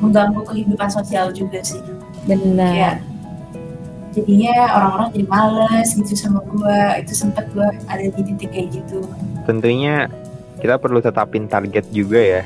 mengganggu 0.00 0.42
kehidupan 0.44 0.88
sosial 0.92 1.32
juga 1.32 1.60
sih. 1.64 1.80
Benar. 2.28 2.72
Ya, 2.72 2.92
jadinya 4.16 4.54
orang-orang 4.72 5.08
jadi 5.12 5.26
males 5.28 5.88
gitu 5.92 6.12
sama 6.16 6.40
gue 6.48 6.78
itu 7.04 7.12
sempat 7.12 7.44
gue 7.52 7.68
ada 7.86 8.00
di 8.00 8.22
titik 8.24 8.48
kayak 8.48 8.68
gitu. 8.72 9.04
Tentunya 9.44 10.08
kita 10.60 10.80
perlu 10.80 11.04
tetapin 11.04 11.44
target 11.44 11.84
juga 11.92 12.20
ya. 12.20 12.42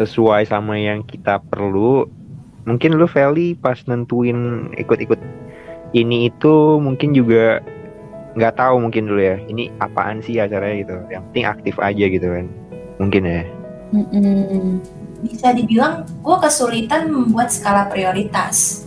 Sesuai 0.00 0.48
sama 0.48 0.80
yang 0.80 1.04
kita 1.04 1.40
perlu. 1.40 2.08
Mungkin 2.66 2.98
lu 2.98 3.06
Feli 3.06 3.54
pas 3.54 3.78
nentuin 3.86 4.72
ikut-ikut 4.74 5.20
ini 5.94 6.32
itu 6.32 6.82
mungkin 6.82 7.14
juga 7.14 7.62
nggak 8.36 8.58
tahu 8.58 8.82
mungkin 8.82 9.06
dulu 9.08 9.22
ya 9.22 9.38
ini 9.46 9.70
apaan 9.78 10.18
sih 10.20 10.40
acaranya 10.42 10.76
gitu. 10.82 10.96
Yang 11.12 11.22
penting 11.30 11.44
aktif 11.46 11.74
aja 11.78 12.04
gitu 12.10 12.26
kan. 12.26 12.46
Mungkin 12.98 13.22
ya. 13.22 13.42
Mm-mm. 13.94 14.82
Bisa 15.28 15.52
dibilang 15.52 16.06
gue 16.22 16.36
kesulitan 16.40 17.10
membuat 17.10 17.50
skala 17.50 17.90
prioritas 17.90 18.86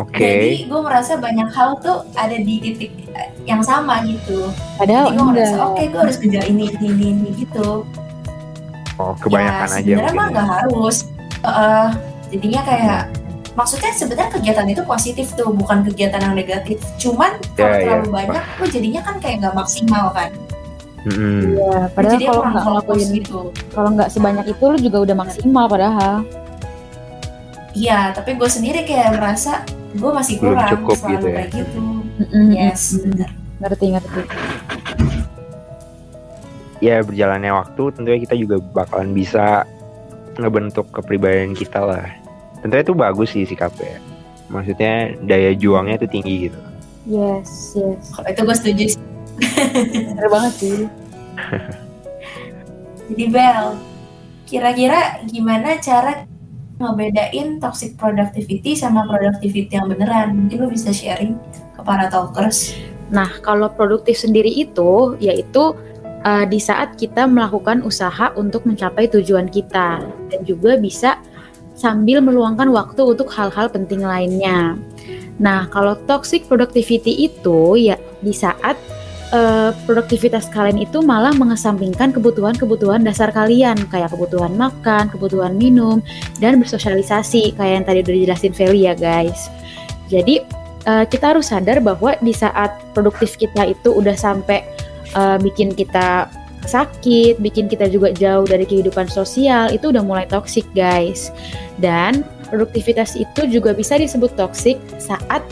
Oke. 0.00 0.16
Okay. 0.16 0.40
Jadi 0.56 0.72
gue 0.72 0.80
merasa 0.80 1.12
banyak 1.20 1.48
hal 1.52 1.76
tuh 1.84 2.00
ada 2.16 2.32
di 2.32 2.54
titik 2.64 2.92
yang 3.44 3.60
sama 3.60 4.00
gitu. 4.08 4.48
Padahal 4.80 5.12
Jadi 5.12 5.16
gue 5.20 5.26
merasa 5.28 5.56
oke 5.68 5.74
okay, 5.76 5.84
gue 5.92 6.00
harus 6.00 6.16
kerja 6.16 6.40
ini 6.48 6.64
ini 6.80 6.86
ini, 6.88 7.06
ini 7.12 7.28
gitu. 7.44 7.84
Oh 8.96 9.12
kebanyakan 9.20 9.68
ya, 9.68 9.76
aja. 9.76 9.92
Sebenarnya 9.92 10.14
mah 10.16 10.26
ya. 10.26 10.32
nggak 10.32 10.48
harus. 10.48 10.96
Uh, 11.44 11.88
jadinya 12.32 12.60
kayak 12.64 13.00
maksudnya 13.52 13.92
sebenarnya 13.92 14.30
kegiatan 14.32 14.66
itu 14.72 14.82
positif 14.88 15.26
tuh 15.36 15.52
bukan 15.52 15.84
kegiatan 15.84 16.20
yang 16.24 16.34
negatif. 16.40 16.80
Cuman 16.96 17.36
ya, 17.36 17.60
kalau 17.60 17.68
yeah, 17.68 17.82
terlalu 17.84 18.06
yeah. 18.08 18.14
banyak, 18.16 18.44
lo 18.48 18.64
jadinya 18.72 19.00
kan 19.04 19.16
kayak 19.20 19.36
nggak 19.44 19.56
maksimal 19.60 20.08
kan. 20.16 20.30
Mm-hmm. 21.02 21.40
Iya, 21.58 21.78
padahal 21.98 22.18
kalau 22.22 22.42
nggak 22.46 22.64
ngelakuin 22.64 23.08
gitu. 23.18 23.40
kalau 23.74 23.88
nggak 23.90 24.08
sebanyak 24.14 24.46
itu 24.54 24.62
lu 24.62 24.78
juga 24.78 24.98
udah 25.02 25.16
maksimal 25.18 25.64
padahal. 25.66 26.14
Iya, 27.72 28.12
tapi 28.14 28.36
gue 28.38 28.46
sendiri 28.46 28.84
kayak 28.86 29.18
merasa 29.18 29.66
gue 29.92 30.10
masih 30.12 30.34
kurang 30.40 30.56
Belum 30.56 30.72
cukup 30.80 30.96
selalu 30.96 31.12
gitu 31.12 31.26
ya. 31.26 31.36
kayak 31.36 31.50
gitu 31.52 31.80
mm-hmm. 31.80 32.46
yes 32.56 32.82
benar 33.04 33.30
ngerti 33.62 33.86
ngerti 33.94 34.20
ya 36.82 36.96
berjalannya 37.04 37.52
waktu 37.52 37.82
tentunya 37.94 38.18
kita 38.24 38.34
juga 38.34 38.56
bakalan 38.72 39.10
bisa 39.12 39.68
ngebentuk 40.40 40.88
kepribadian 40.90 41.52
kita 41.52 41.80
lah 41.84 42.08
tentunya 42.64 42.82
itu 42.82 42.94
bagus 42.96 43.28
sih 43.36 43.44
sikapnya 43.44 44.00
maksudnya 44.48 45.12
daya 45.28 45.52
juangnya 45.52 46.00
itu 46.00 46.08
tinggi 46.08 46.34
gitu 46.48 46.60
yes 47.06 47.76
yes 47.76 48.16
kalau 48.16 48.28
itu 48.32 48.40
gue 48.48 48.56
setuju 48.56 48.84
sih 48.96 49.11
bener 50.10 50.28
banget 50.30 50.52
sih 50.58 50.78
jadi 53.12 53.24
Bel 53.28 53.66
kira-kira 54.46 55.24
gimana 55.28 55.80
cara 55.80 56.28
ngebedain 56.82 57.62
toxic 57.62 57.94
productivity 57.94 58.74
sama 58.74 59.06
productivity 59.06 59.70
yang 59.70 59.86
beneran. 59.86 60.34
Mungkin 60.34 60.66
lo 60.66 60.68
bisa 60.68 60.90
sharing 60.90 61.38
ke 61.78 61.80
para 61.80 62.10
talkers. 62.10 62.74
Nah, 63.12 63.30
kalau 63.44 63.70
produktif 63.70 64.18
sendiri 64.18 64.50
itu 64.50 65.14
yaitu 65.22 65.76
uh, 66.26 66.44
di 66.48 66.58
saat 66.58 66.98
kita 66.98 67.28
melakukan 67.30 67.84
usaha 67.86 68.34
untuk 68.34 68.66
mencapai 68.66 69.06
tujuan 69.12 69.46
kita 69.46 70.02
dan 70.02 70.40
juga 70.42 70.80
bisa 70.80 71.20
sambil 71.78 72.20
meluangkan 72.20 72.68
waktu 72.72 73.00
untuk 73.04 73.30
hal-hal 73.32 73.70
penting 73.70 74.02
lainnya. 74.02 74.76
Nah, 75.40 75.68
kalau 75.72 75.96
toxic 76.04 76.44
productivity 76.48 77.28
itu 77.30 77.76
ya 77.78 77.96
di 78.20 78.32
saat 78.32 78.76
uh, 79.32 79.70
produktivitas 79.88 80.46
kalian 80.52 80.78
itu 80.78 81.00
malah 81.00 81.32
mengesampingkan 81.34 82.12
kebutuhan-kebutuhan 82.14 83.02
dasar 83.02 83.32
kalian 83.32 83.74
kayak 83.88 84.12
kebutuhan 84.12 84.54
makan, 84.54 85.08
kebutuhan 85.08 85.56
minum, 85.56 86.04
dan 86.38 86.60
bersosialisasi 86.60 87.56
kayak 87.56 87.72
yang 87.82 87.84
tadi 87.88 87.98
udah 88.04 88.14
dijelasin 88.14 88.52
Feli 88.54 88.86
ya 88.86 88.94
guys. 88.94 89.48
Jadi 90.12 90.44
uh, 90.86 91.08
kita 91.08 91.34
harus 91.34 91.50
sadar 91.50 91.80
bahwa 91.80 92.14
di 92.20 92.36
saat 92.36 92.76
produktif 92.92 93.40
kita 93.40 93.72
itu 93.72 93.90
udah 93.90 94.14
sampai 94.14 94.62
uh, 95.16 95.40
bikin 95.40 95.72
kita 95.72 96.28
sakit, 96.62 97.42
bikin 97.42 97.66
kita 97.66 97.90
juga 97.90 98.14
jauh 98.14 98.46
dari 98.46 98.62
kehidupan 98.62 99.10
sosial, 99.10 99.74
itu 99.74 99.90
udah 99.90 100.04
mulai 100.04 100.30
toksik 100.30 100.68
guys. 100.76 101.34
Dan 101.80 102.22
produktivitas 102.52 103.18
itu 103.18 103.48
juga 103.48 103.74
bisa 103.74 103.98
disebut 103.98 104.36
toksik 104.38 104.78
saat 105.00 105.42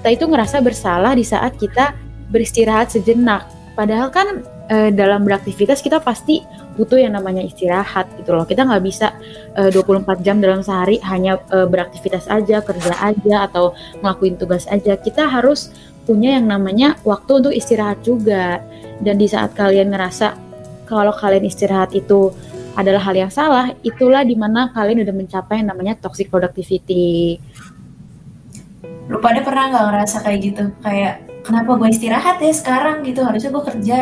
kita 0.00 0.08
itu 0.20 0.24
ngerasa 0.24 0.62
bersalah 0.64 1.12
di 1.18 1.26
saat 1.26 1.58
kita 1.60 1.92
beristirahat 2.30 2.92
sejenak. 2.92 3.48
Padahal 3.74 4.08
kan 4.14 4.46
e, 4.70 4.94
dalam 4.94 5.26
beraktivitas 5.26 5.82
kita 5.82 5.98
pasti 5.98 6.40
butuh 6.74 6.98
yang 6.98 7.14
namanya 7.14 7.42
istirahat 7.42 8.06
gitu 8.18 8.34
loh. 8.34 8.46
Kita 8.46 8.64
nggak 8.64 8.84
bisa 8.84 9.12
e, 9.58 9.70
24 9.70 10.24
jam 10.24 10.38
dalam 10.38 10.62
sehari 10.62 11.02
hanya 11.04 11.38
e, 11.50 11.66
beraktivitas 11.66 12.30
aja, 12.30 12.62
kerja 12.62 12.94
aja 13.02 13.36
atau 13.50 13.74
ngelakuin 14.00 14.38
tugas 14.38 14.64
aja. 14.70 14.94
Kita 14.94 15.26
harus 15.26 15.74
punya 16.04 16.36
yang 16.36 16.46
namanya 16.48 16.96
waktu 17.02 17.44
untuk 17.44 17.52
istirahat 17.54 18.00
juga. 18.04 18.62
Dan 19.02 19.18
di 19.18 19.26
saat 19.26 19.58
kalian 19.58 19.90
ngerasa 19.90 20.38
kalau 20.86 21.10
kalian 21.10 21.48
istirahat 21.48 21.90
itu 21.96 22.30
adalah 22.74 23.02
hal 23.06 23.14
yang 23.14 23.30
salah, 23.30 23.70
itulah 23.86 24.26
di 24.26 24.34
mana 24.34 24.70
kalian 24.74 25.06
udah 25.06 25.14
mencapai 25.14 25.62
yang 25.62 25.70
namanya 25.70 25.94
toxic 25.98 26.26
productivity. 26.30 27.38
Lu 29.06 29.18
pada 29.22 29.42
pernah 29.46 29.70
nggak 29.70 29.84
ngerasa 29.90 30.16
kayak 30.26 30.38
gitu? 30.42 30.64
Kayak 30.82 31.33
kenapa 31.44 31.76
gue 31.76 31.88
istirahat 31.92 32.40
ya 32.40 32.52
sekarang 32.56 33.04
gitu 33.04 33.20
harusnya 33.22 33.52
gue 33.52 33.64
kerja 33.68 33.98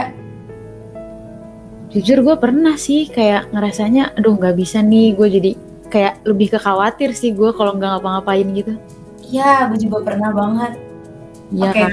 jujur 1.92 2.18
gue 2.24 2.36
pernah 2.40 2.78
sih 2.80 3.10
kayak 3.10 3.52
ngerasanya 3.52 4.16
aduh 4.16 4.38
nggak 4.38 4.56
bisa 4.56 4.80
nih 4.80 5.12
gue 5.12 5.28
jadi 5.28 5.50
kayak 5.92 6.24
lebih 6.24 6.56
ke 6.56 6.58
khawatir 6.62 7.12
sih 7.12 7.36
gue 7.36 7.52
kalau 7.52 7.76
nggak 7.76 8.00
ngapa-ngapain 8.00 8.48
gitu 8.56 8.80
Iya, 9.32 9.72
gue 9.72 9.88
juga 9.88 10.12
pernah 10.12 10.28
banget. 10.28 10.72
Iya 11.56 11.70
okay. 11.72 11.82
kan. 11.88 11.92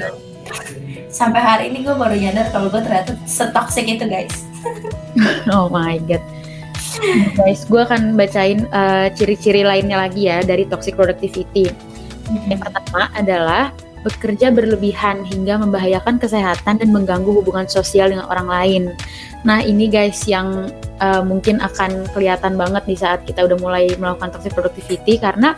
Sampai 1.07 1.39
hari 1.39 1.63
ini 1.71 1.87
gue 1.87 1.95
baru 1.95 2.11
nyadar 2.11 2.51
kalau 2.51 2.67
gue 2.67 2.83
ternyata 2.83 3.15
setoksik 3.23 3.87
itu 3.87 4.03
guys. 4.03 4.43
oh 5.55 5.71
my 5.71 5.95
god. 6.03 6.19
Guys, 7.39 7.63
gue 7.63 7.79
akan 7.79 8.19
bacain 8.19 8.67
uh, 8.75 9.07
ciri-ciri 9.15 9.63
lainnya 9.63 10.03
lagi 10.03 10.27
ya 10.27 10.43
dari 10.43 10.67
toxic 10.67 10.99
productivity. 10.99 11.71
Yang 12.51 12.59
pertama 12.67 13.07
adalah 13.15 13.71
bekerja 14.03 14.51
berlebihan 14.53 15.27
hingga 15.27 15.59
membahayakan 15.59 16.17
kesehatan 16.17 16.79
dan 16.79 16.89
mengganggu 16.89 17.29
hubungan 17.29 17.67
sosial 17.67 18.11
dengan 18.11 18.25
orang 18.31 18.47
lain. 18.47 18.83
Nah, 19.43 19.63
ini 19.63 19.87
guys 19.91 20.23
yang 20.27 20.71
uh, 20.99 21.23
mungkin 21.23 21.59
akan 21.59 22.07
kelihatan 22.15 22.55
banget 22.55 22.83
di 22.87 22.95
saat 22.95 23.23
kita 23.23 23.43
udah 23.47 23.57
mulai 23.59 23.91
melakukan 23.95 24.35
toxic 24.35 24.55
productivity 24.55 25.19
karena 25.19 25.55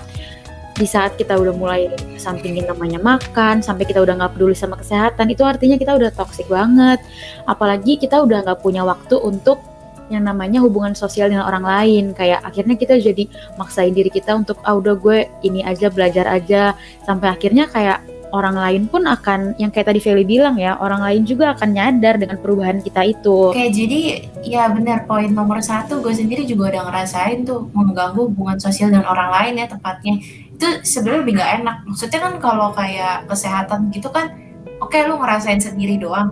di 0.71 0.87
saat 0.89 1.13
kita 1.13 1.37
udah 1.37 1.53
mulai 1.53 1.93
sampingin 2.17 2.65
namanya 2.65 2.97
makan, 2.97 3.61
sampai 3.61 3.85
kita 3.85 4.01
udah 4.01 4.17
nggak 4.17 4.33
peduli 4.33 4.57
sama 4.57 4.79
kesehatan, 4.79 5.29
itu 5.29 5.45
artinya 5.45 5.77
kita 5.77 5.93
udah 5.93 6.09
toxic 6.09 6.47
banget. 6.49 6.97
Apalagi 7.45 8.01
kita 8.01 8.23
udah 8.23 8.41
nggak 8.41 8.59
punya 8.65 8.81
waktu 8.81 9.19
untuk 9.21 9.61
yang 10.11 10.27
namanya 10.27 10.59
hubungan 10.59 10.91
sosial 10.91 11.31
dengan 11.31 11.47
orang 11.47 11.63
lain 11.63 12.11
kayak 12.11 12.43
akhirnya 12.43 12.75
kita 12.75 12.99
jadi 12.99 13.31
maksain 13.55 13.95
diri 13.95 14.11
kita 14.11 14.35
untuk 14.35 14.59
ah 14.67 14.75
udah 14.75 14.99
gue 14.99 15.31
ini 15.47 15.63
aja 15.63 15.87
belajar 15.87 16.27
aja 16.27 16.75
sampai 17.07 17.31
akhirnya 17.31 17.71
kayak 17.71 18.03
orang 18.31 18.55
lain 18.55 18.83
pun 18.87 19.03
akan 19.03 19.55
yang 19.59 19.69
kayak 19.69 19.91
tadi 19.91 19.99
Feli 19.99 20.23
bilang 20.23 20.55
ya 20.55 20.79
orang 20.79 21.03
lain 21.03 21.23
juga 21.27 21.53
akan 21.55 21.69
nyadar 21.71 22.15
dengan 22.17 22.39
perubahan 22.39 22.79
kita 22.79 23.03
itu. 23.03 23.51
Oke 23.51 23.69
jadi 23.71 24.25
ya 24.41 24.71
benar 24.71 25.05
poin 25.05 25.29
nomor 25.31 25.59
satu 25.59 25.99
gue 25.99 26.15
sendiri 26.15 26.47
juga 26.47 26.71
udah 26.71 26.91
ngerasain 26.91 27.43
tuh 27.43 27.67
mengganggu 27.75 28.31
hubungan 28.31 28.57
sosial 28.57 28.89
dengan 28.89 29.07
orang 29.07 29.29
lain 29.29 29.53
ya 29.63 29.67
tepatnya. 29.67 30.15
Itu 30.55 30.67
sebenarnya 30.83 31.19
lebih 31.23 31.33
nggak 31.37 31.51
enak. 31.61 31.77
Maksudnya 31.87 32.19
kan 32.19 32.33
kalau 32.39 32.67
kayak 32.73 33.15
kesehatan 33.27 33.79
gitu 33.91 34.09
kan 34.09 34.33
oke 34.79 34.91
okay, 34.91 35.05
lu 35.05 35.19
ngerasain 35.19 35.61
sendiri 35.61 35.99
doang. 35.99 36.31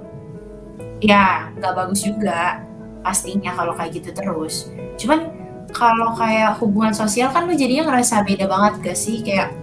Ya 1.03 1.51
nggak 1.60 1.74
bagus 1.75 2.03
juga 2.03 2.63
pastinya 3.03 3.56
kalau 3.56 3.75
kayak 3.75 4.00
gitu 4.00 4.10
terus. 4.15 4.72
Cuman 5.00 5.32
kalau 5.70 6.18
kayak 6.18 6.58
hubungan 6.60 6.94
sosial 6.96 7.29
kan 7.29 7.46
lu 7.46 7.53
jadinya 7.53 7.94
ngerasa 7.94 8.25
beda 8.25 8.46
banget 8.50 8.74
gak 8.82 8.98
sih? 8.98 9.22
Kayak 9.22 9.53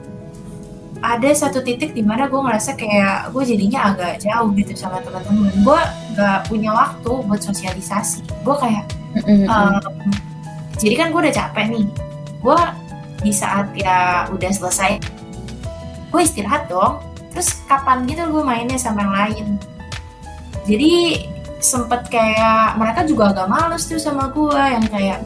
ada 1.05 1.31
satu 1.33 1.61
titik 1.61 1.93
di 1.93 2.01
mana 2.01 2.29
gue 2.29 2.41
ngerasa 2.41 2.77
kayak 2.77 3.33
gue 3.33 3.43
jadinya 3.45 3.93
agak 3.93 4.25
jauh 4.25 4.49
gitu 4.57 4.73
sama 4.77 5.01
teman-teman. 5.05 5.53
Gue 5.61 5.81
nggak 6.17 6.39
punya 6.49 6.71
waktu 6.73 7.13
buat 7.27 7.41
sosialisasi. 7.43 8.25
Gue 8.45 8.57
kayak 8.57 8.85
um, 9.49 9.81
jadi 10.77 10.95
kan 10.97 11.07
gue 11.13 11.21
udah 11.21 11.35
capek 11.35 11.67
nih. 11.73 11.87
Gue 12.41 12.61
di 13.25 13.33
saat 13.33 13.73
ya 13.77 14.29
udah 14.29 14.51
selesai 14.53 15.01
gue 16.13 16.21
istirahat 16.21 16.69
dong. 16.69 17.03
Terus 17.37 17.61
kapan 17.69 18.09
gitu 18.09 18.25
gue 18.33 18.43
mainnya 18.45 18.81
sama 18.81 19.05
yang 19.05 19.15
lain. 19.15 19.47
Jadi 20.65 20.93
sempet 21.61 22.09
kayak 22.09 22.77
mereka 22.77 23.05
juga 23.05 23.33
agak 23.33 23.49
males 23.49 23.85
tuh 23.89 24.01
sama 24.01 24.33
gue 24.33 24.57
yang 24.57 24.87
kayak 24.89 25.21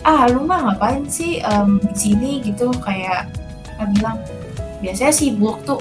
ah 0.00 0.24
lu 0.32 0.48
mah 0.48 0.72
ngapain 0.72 1.04
sih 1.04 1.44
um, 1.44 1.76
di 1.80 1.96
sini? 1.96 2.32
Gitu 2.40 2.72
kayak 2.80 3.28
mereka 3.76 3.84
bilang 3.96 4.18
biasanya 4.80 5.12
sibuk 5.12 5.60
tuh 5.68 5.80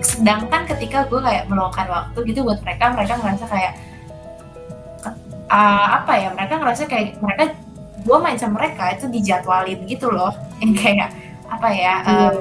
sedangkan 0.00 0.64
ketika 0.64 1.04
gue 1.06 1.20
kayak 1.20 1.46
meluangkan 1.50 1.86
waktu 1.90 2.18
gitu 2.32 2.46
buat 2.46 2.60
mereka 2.64 2.94
mereka 2.94 3.14
ngerasa 3.20 3.44
kayak 3.50 3.72
uh, 5.48 5.86
apa 6.02 6.12
ya 6.16 6.28
mereka 6.36 6.54
ngerasa 6.60 6.82
kayak 6.86 7.18
mereka 7.18 7.56
gue 8.08 8.18
main 8.22 8.38
sama 8.38 8.62
mereka 8.62 8.94
itu 8.94 9.06
dijadwalin 9.10 9.80
gitu 9.88 10.08
loh. 10.08 10.32
Yang 10.62 10.72
kayak 10.80 11.08
apa 11.48 11.68
ya 11.72 11.94
um, 12.04 12.38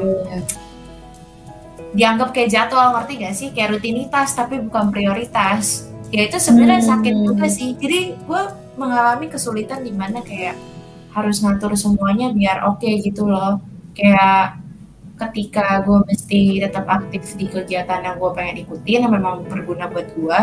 dianggap 1.96 2.36
kayak 2.36 2.50
jadwal 2.52 2.94
ngerti 2.96 3.14
gak 3.24 3.36
sih? 3.36 3.50
Kayak 3.56 3.80
rutinitas 3.80 4.36
tapi 4.36 4.62
bukan 4.62 4.94
prioritas. 4.94 5.90
Ya 6.14 6.24
itu 6.24 6.40
sebenarnya 6.40 6.84
hmm. 6.84 6.92
sakit 6.94 7.16
juga 7.16 7.46
sih. 7.52 7.76
Jadi 7.76 8.16
gue 8.16 8.42
mengalami 8.78 9.28
kesulitan 9.28 9.84
di 9.84 9.92
mana 9.92 10.22
kayak 10.22 10.56
harus 11.12 11.42
ngatur 11.42 11.74
semuanya 11.74 12.30
biar 12.30 12.64
oke 12.70 12.84
okay 12.84 13.02
gitu 13.02 13.26
loh. 13.26 13.60
Kayak 13.98 14.62
ketika 15.18 15.82
gue 15.82 16.00
mesti 16.06 16.62
tetap 16.62 16.86
aktif 16.86 17.34
di 17.36 17.50
kegiatan 17.50 18.06
yang 18.06 18.22
gue 18.22 18.32
pengen 18.38 18.62
ikutin 18.62 19.10
yang 19.10 19.14
memang 19.14 19.44
berguna 19.50 19.90
buat 19.90 20.14
gue 20.14 20.42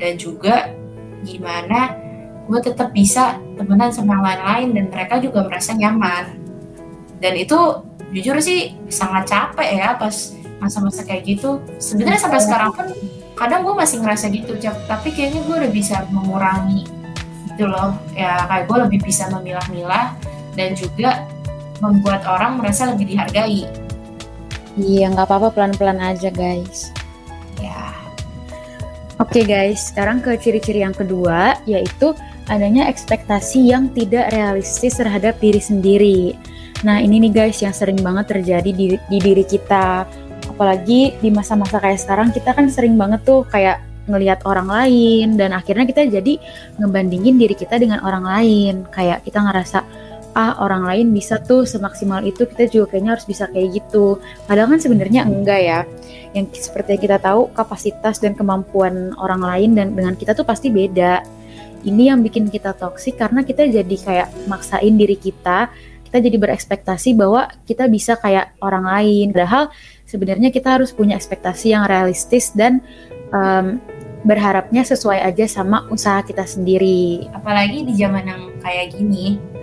dan 0.00 0.12
juga 0.16 0.72
gimana 1.24 2.00
gue 2.44 2.60
tetap 2.60 2.92
bisa 2.92 3.40
temenan 3.56 3.88
sama 3.88 4.20
yang 4.20 4.24
lain-lain 4.24 4.68
dan 4.76 4.84
mereka 4.92 5.14
juga 5.20 5.48
merasa 5.48 5.72
nyaman. 5.72 6.36
Dan 7.20 7.40
itu 7.40 7.56
jujur 8.12 8.36
sih 8.40 8.76
sangat 8.92 9.32
capek 9.32 9.80
ya 9.80 9.88
pas 9.96 10.12
masa-masa 10.60 11.04
kayak 11.08 11.24
gitu. 11.24 11.60
Sebenarnya 11.80 12.20
sampai 12.20 12.40
sekarang 12.44 12.70
pun 12.76 12.86
kadang 13.34 13.64
gue 13.64 13.74
masih 13.74 13.98
ngerasa 14.04 14.28
gitu 14.30 14.54
tapi 14.86 15.08
kayaknya 15.10 15.40
gue 15.48 15.56
udah 15.56 15.72
bisa 15.72 16.04
mengurangi 16.12 16.84
gitu 17.48 17.64
loh. 17.64 17.96
Ya 18.12 18.44
kayak 18.44 18.68
gue 18.68 18.78
lebih 18.88 19.00
bisa 19.08 19.28
memilah-milah 19.32 20.12
dan 20.52 20.76
juga 20.76 21.24
membuat 21.80 22.28
orang 22.28 22.60
merasa 22.60 22.92
lebih 22.92 23.08
dihargai 23.08 23.83
Iya, 24.74 25.14
nggak 25.14 25.30
apa-apa 25.30 25.54
pelan-pelan 25.54 26.02
aja 26.02 26.34
guys. 26.34 26.90
Ya. 27.62 27.94
Oke 29.22 29.42
okay, 29.42 29.44
guys, 29.46 29.94
sekarang 29.94 30.18
ke 30.18 30.34
ciri-ciri 30.34 30.82
yang 30.82 30.94
kedua, 30.94 31.54
yaitu 31.70 32.10
adanya 32.50 32.90
ekspektasi 32.90 33.70
yang 33.70 33.88
tidak 33.94 34.34
realistis 34.34 34.98
terhadap 34.98 35.38
diri 35.38 35.62
sendiri. 35.62 36.20
Nah 36.82 36.98
ini 36.98 37.22
nih 37.22 37.32
guys 37.32 37.62
yang 37.62 37.70
sering 37.70 38.02
banget 38.02 38.34
terjadi 38.34 38.70
di, 38.74 38.98
di 38.98 39.18
diri 39.22 39.46
kita. 39.46 40.04
Apalagi 40.50 41.16
di 41.22 41.30
masa-masa 41.30 41.78
kayak 41.78 42.02
sekarang 42.02 42.28
kita 42.34 42.50
kan 42.52 42.66
sering 42.66 42.98
banget 42.98 43.22
tuh 43.22 43.46
kayak 43.48 43.80
ngelihat 44.04 44.44
orang 44.44 44.68
lain 44.68 45.40
dan 45.40 45.56
akhirnya 45.56 45.88
kita 45.88 46.04
jadi 46.04 46.36
ngebandingin 46.76 47.40
diri 47.40 47.56
kita 47.56 47.78
dengan 47.80 48.04
orang 48.04 48.26
lain. 48.26 48.74
Kayak 48.90 49.22
kita 49.22 49.38
ngerasa 49.40 49.78
ah 50.34 50.58
orang 50.58 50.82
lain 50.84 51.06
bisa 51.14 51.38
tuh 51.38 51.62
semaksimal 51.62 52.20
itu 52.26 52.44
kita 52.44 52.66
juga 52.66 52.94
kayaknya 52.94 53.14
harus 53.14 53.26
bisa 53.26 53.46
kayak 53.50 53.82
gitu. 53.82 54.18
Padahal 54.50 54.74
kan 54.74 54.80
sebenarnya 54.82 55.22
enggak 55.24 55.60
ya. 55.62 55.80
Yang 56.34 56.66
seperti 56.66 56.98
yang 56.98 57.02
kita 57.06 57.18
tahu 57.22 57.54
kapasitas 57.54 58.18
dan 58.18 58.34
kemampuan 58.34 59.14
orang 59.16 59.40
lain 59.40 59.70
dan 59.78 59.94
dengan 59.94 60.18
kita 60.18 60.34
tuh 60.34 60.42
pasti 60.42 60.74
beda. 60.74 61.22
Ini 61.86 62.10
yang 62.10 62.20
bikin 62.20 62.50
kita 62.50 62.74
toksik 62.74 63.20
karena 63.20 63.46
kita 63.46 63.64
jadi 63.70 63.96
kayak 63.96 64.28
maksain 64.50 64.94
diri 64.98 65.14
kita 65.14 65.70
kita 66.14 66.30
jadi 66.30 66.38
berekspektasi 66.46 67.18
bahwa 67.18 67.50
kita 67.66 67.90
bisa 67.90 68.14
kayak 68.14 68.54
orang 68.62 68.86
lain. 68.86 69.34
Padahal 69.34 69.74
sebenarnya 70.06 70.54
kita 70.54 70.78
harus 70.78 70.94
punya 70.94 71.18
ekspektasi 71.18 71.74
yang 71.74 71.90
realistis 71.90 72.54
dan 72.54 72.78
um, 73.34 73.82
berharapnya 74.22 74.86
sesuai 74.86 75.26
aja 75.26 75.42
sama 75.50 75.90
usaha 75.90 76.22
kita 76.22 76.46
sendiri. 76.46 77.26
Apalagi 77.34 77.82
di 77.82 77.98
zaman 77.98 78.30
yang 78.30 78.42
kayak 78.62 78.94
gini 78.94 79.53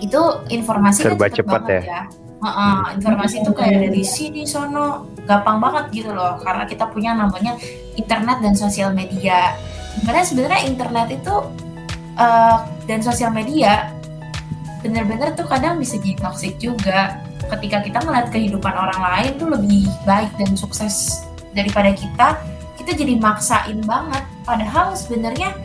itu 0.00 0.20
informasi 0.52 1.04
kan 1.04 1.06
serba 1.12 1.26
cepat, 1.32 1.62
ya. 1.68 1.82
ya. 1.82 2.02
Uh, 2.36 2.48
uh, 2.48 2.80
informasi 2.92 3.40
itu 3.40 3.50
kayak 3.56 3.88
dari 3.88 4.04
sini 4.04 4.44
sono 4.44 5.08
gampang 5.24 5.56
banget 5.56 6.04
gitu 6.04 6.12
loh 6.12 6.36
karena 6.44 6.68
kita 6.68 6.84
punya 6.92 7.16
namanya 7.16 7.56
internet 7.96 8.38
dan 8.44 8.52
sosial 8.52 8.92
media. 8.92 9.56
Karena 10.04 10.20
sebenarnya 10.20 10.60
internet 10.68 11.08
itu 11.16 11.34
uh, 12.20 12.58
dan 12.84 13.00
sosial 13.00 13.32
media 13.32 13.96
bener-bener 14.84 15.32
tuh 15.34 15.48
kadang 15.48 15.80
bisa 15.80 15.98
jadi 15.98 16.14
toxic 16.20 16.60
juga 16.60 17.18
ketika 17.56 17.82
kita 17.82 17.98
melihat 18.06 18.28
kehidupan 18.30 18.74
orang 18.74 19.00
lain 19.00 19.30
tuh 19.40 19.48
lebih 19.50 19.88
baik 20.06 20.30
dan 20.38 20.54
sukses 20.54 21.24
daripada 21.56 21.90
kita 21.90 22.38
kita 22.78 22.92
jadi 22.94 23.18
maksain 23.18 23.82
banget 23.82 24.22
padahal 24.46 24.94
sebenarnya 24.94 25.56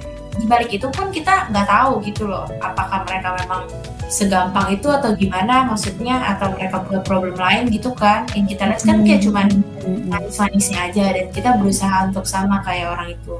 di 0.42 0.50
balik 0.50 0.74
itu 0.74 0.90
pun 0.90 1.14
kita 1.14 1.54
nggak 1.54 1.68
tahu 1.70 2.02
gitu 2.02 2.26
loh 2.26 2.50
apakah 2.66 3.06
mereka 3.06 3.38
memang 3.46 3.70
segampang 4.12 4.76
itu 4.76 4.92
atau 4.92 5.16
gimana 5.16 5.70
maksudnya 5.72 6.20
atau 6.36 6.52
mereka 6.52 6.84
punya 6.84 7.00
problem 7.00 7.38
lain 7.40 7.72
gitu 7.72 7.96
kan. 7.96 8.28
Yang 8.36 8.58
kita 8.58 8.64
lihat 8.68 8.82
kan 8.84 8.98
kayak 9.08 9.22
cuman 9.24 9.48
manis-manisnya 10.12 10.80
aja 10.92 11.06
dan 11.16 11.26
kita 11.32 11.50
berusaha 11.56 12.12
untuk 12.12 12.28
sama 12.28 12.60
kayak 12.68 12.92
orang 12.92 13.16
itu. 13.16 13.40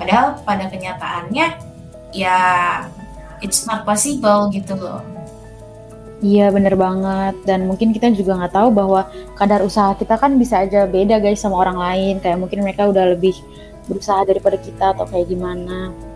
Padahal 0.00 0.40
pada 0.48 0.64
kenyataannya 0.72 1.46
ya 2.16 2.38
it's 3.44 3.68
not 3.68 3.84
possible 3.84 4.48
gitu 4.48 4.80
loh. 4.80 5.04
Iya 6.24 6.56
bener 6.56 6.72
banget. 6.72 7.36
Dan 7.44 7.68
mungkin 7.68 7.92
kita 7.92 8.08
juga 8.16 8.40
nggak 8.40 8.54
tahu 8.56 8.68
bahwa 8.72 9.12
kadar 9.36 9.60
usaha 9.60 9.92
kita 9.92 10.16
kan 10.16 10.40
bisa 10.40 10.64
aja 10.64 10.88
beda 10.88 11.20
guys 11.20 11.44
sama 11.44 11.60
orang 11.60 11.76
lain. 11.76 12.14
Kayak 12.24 12.40
mungkin 12.40 12.64
mereka 12.64 12.88
udah 12.88 13.12
lebih 13.12 13.36
berusaha 13.84 14.24
daripada 14.24 14.56
kita 14.56 14.96
atau 14.96 15.04
kayak 15.04 15.28
gimana 15.28 16.07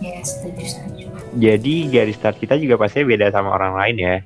ya 0.00 0.18
setuju 0.24 0.64
setuju. 0.64 1.04
Jadi 1.36 1.74
garis 1.92 2.16
start 2.16 2.40
kita 2.40 2.56
juga 2.56 2.80
pasti 2.80 3.04
beda 3.04 3.30
sama 3.30 3.54
orang 3.54 3.76
lain 3.76 3.96
ya. 4.00 4.16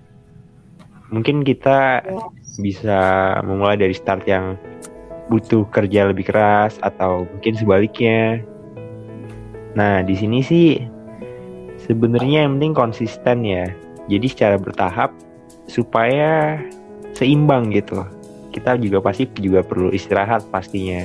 Mungkin 1.13 1.45
kita 1.45 2.01
yes. 2.03 2.59
bisa 2.63 2.99
memulai 3.45 3.77
dari 3.77 3.93
start 3.93 4.25
yang 4.25 4.57
butuh 5.29 5.67
kerja 5.69 6.09
lebih 6.09 6.31
keras 6.31 6.79
atau 6.81 7.29
mungkin 7.29 7.55
sebaliknya. 7.59 8.41
Nah 9.75 10.01
di 10.07 10.15
sini 10.15 10.41
sih 10.41 10.79
sebenarnya 11.85 12.47
yang 12.49 12.57
penting 12.59 12.75
konsisten 12.75 13.45
ya. 13.45 13.69
Jadi 14.07 14.27
secara 14.31 14.57
bertahap 14.57 15.13
supaya 15.67 16.61
seimbang 17.17 17.73
gitu 17.73 18.05
kita 18.55 18.79
juga 18.79 19.03
pasti 19.03 19.27
juga 19.41 19.67
perlu 19.67 19.91
istirahat 19.91 20.47
pastinya 20.55 21.03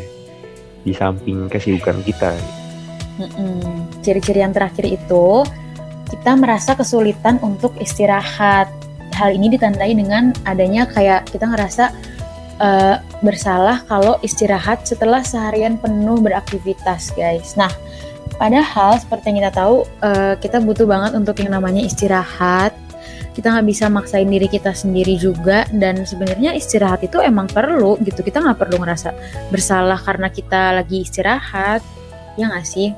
di 0.86 0.94
samping 0.94 1.50
kesibukan 1.50 1.98
kita 2.06 2.59
Ciri-ciri 4.00 4.40
yang 4.40 4.56
terakhir 4.56 4.88
itu 4.88 5.44
kita 6.10 6.34
merasa 6.40 6.74
kesulitan 6.74 7.38
untuk 7.44 7.76
istirahat. 7.78 8.72
Hal 9.14 9.36
ini 9.36 9.52
ditandai 9.52 9.92
dengan 9.94 10.32
adanya 10.48 10.88
kayak 10.88 11.28
kita 11.28 11.44
ngerasa 11.44 11.92
uh, 12.64 13.04
bersalah 13.20 13.84
kalau 13.86 14.16
istirahat 14.24 14.88
setelah 14.88 15.20
seharian 15.22 15.76
penuh 15.76 16.18
beraktivitas, 16.24 17.12
guys. 17.14 17.60
Nah, 17.60 17.70
padahal 18.40 18.96
seperti 18.96 19.36
yang 19.36 19.38
kita 19.44 19.54
tahu, 19.60 19.84
uh, 20.00 20.40
kita 20.40 20.64
butuh 20.64 20.88
banget 20.88 21.20
untuk 21.20 21.36
yang 21.44 21.52
namanya 21.52 21.84
istirahat. 21.84 22.72
Kita 23.36 23.56
nggak 23.56 23.68
bisa 23.68 23.88
maksain 23.88 24.28
diri 24.28 24.48
kita 24.48 24.72
sendiri 24.72 25.20
juga, 25.20 25.68
dan 25.72 26.04
sebenarnya 26.04 26.56
istirahat 26.56 27.04
itu 27.04 27.20
emang 27.20 27.48
perlu 27.48 28.00
gitu. 28.04 28.24
Kita 28.24 28.40
nggak 28.44 28.56
perlu 28.56 28.80
ngerasa 28.84 29.12
bersalah 29.52 30.00
karena 30.00 30.32
kita 30.32 30.80
lagi 30.80 31.04
istirahat, 31.04 31.84
ya 32.40 32.48
nggak 32.52 32.68
sih? 32.68 32.92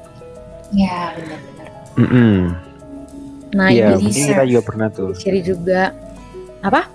Ya 0.72 1.16
benar-benar. 1.16 1.70
Mm 2.00 2.08
-hmm. 2.08 2.38
Nah 3.52 3.68
ya, 3.68 4.00
ini 4.00 4.12
kita 4.16 4.48
juga 4.48 4.62
pernah 4.64 4.88
tuh. 4.88 5.12
Ciri 5.16 5.44
juga 5.44 5.92
apa? 6.64 6.88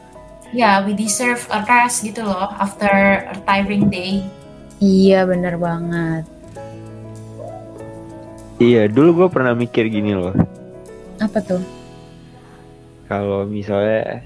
Ya, 0.56 0.80
we 0.80 0.96
deserve 0.96 1.44
a 1.52 1.60
rest 1.68 2.00
gitu 2.06 2.24
loh 2.24 2.48
after 2.56 2.88
a 3.28 3.36
tiring 3.44 3.92
day. 3.92 4.24
Iya 4.80 5.28
benar 5.28 5.60
banget. 5.60 6.24
Iya, 8.56 8.88
dulu 8.88 9.24
gue 9.24 9.28
pernah 9.28 9.52
mikir 9.52 9.84
gini 9.92 10.16
loh. 10.16 10.32
Apa 11.20 11.44
tuh? 11.44 11.60
Kalau 13.04 13.44
misalnya 13.44 14.24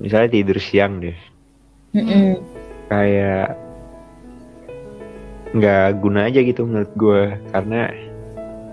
misalnya 0.00 0.28
tidur 0.32 0.56
siang 0.56 0.96
deh 1.04 1.18
Mm-mm. 1.92 2.40
kayak 2.88 3.52
nggak 5.52 5.86
guna 6.00 6.30
aja 6.32 6.40
gitu 6.40 6.64
menurut 6.64 6.92
gue 6.96 7.22
karena 7.52 7.92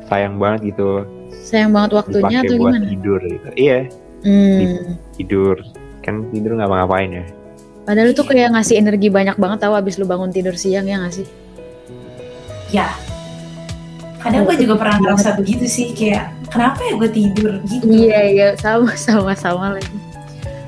sayang 0.08 0.36
banget 0.39 0.74
gitu. 0.74 1.04
Sayang 1.43 1.72
banget 1.76 1.91
waktunya 2.04 2.43
atau 2.43 2.56
buat 2.60 2.72
gimana? 2.76 2.86
tidur 2.88 3.20
gitu. 3.24 3.50
Iya. 3.56 3.80
Hmm. 4.26 4.98
tidur. 5.15 5.56
Kan 6.02 6.28
tidur 6.32 6.58
nggak 6.58 6.72
ngapain 6.72 7.12
ya. 7.12 7.26
Padahal 7.88 8.12
itu 8.12 8.24
kayak 8.28 8.52
ngasih 8.52 8.76
energi 8.84 9.08
banyak 9.08 9.39
banget 9.39 9.63
tahu 9.63 9.74
abis 9.80 9.96
lu 9.96 10.04
bangun 10.04 10.28
tidur 10.28 10.56
siang 10.60 10.88
ya 10.88 11.00
nggak 11.00 11.24
sih? 11.24 11.28
Ya. 12.72 12.91
Kadang 14.20 14.43
gue 14.43 14.56
juga 14.60 14.76
pernah 14.76 14.98
ngerasa 15.00 15.39
begitu 15.39 15.63
sih 15.70 15.96
kayak 15.96 16.36
kenapa 16.52 16.84
ya 16.84 16.93
gue 17.00 17.10
tidur? 17.12 17.52
Gitu. 17.63 17.84
Iya 17.88 18.20
iya. 18.28 18.48
Sama 18.60 18.91
sama 19.00 19.32
sama 19.39 19.80
lagi. 19.80 19.96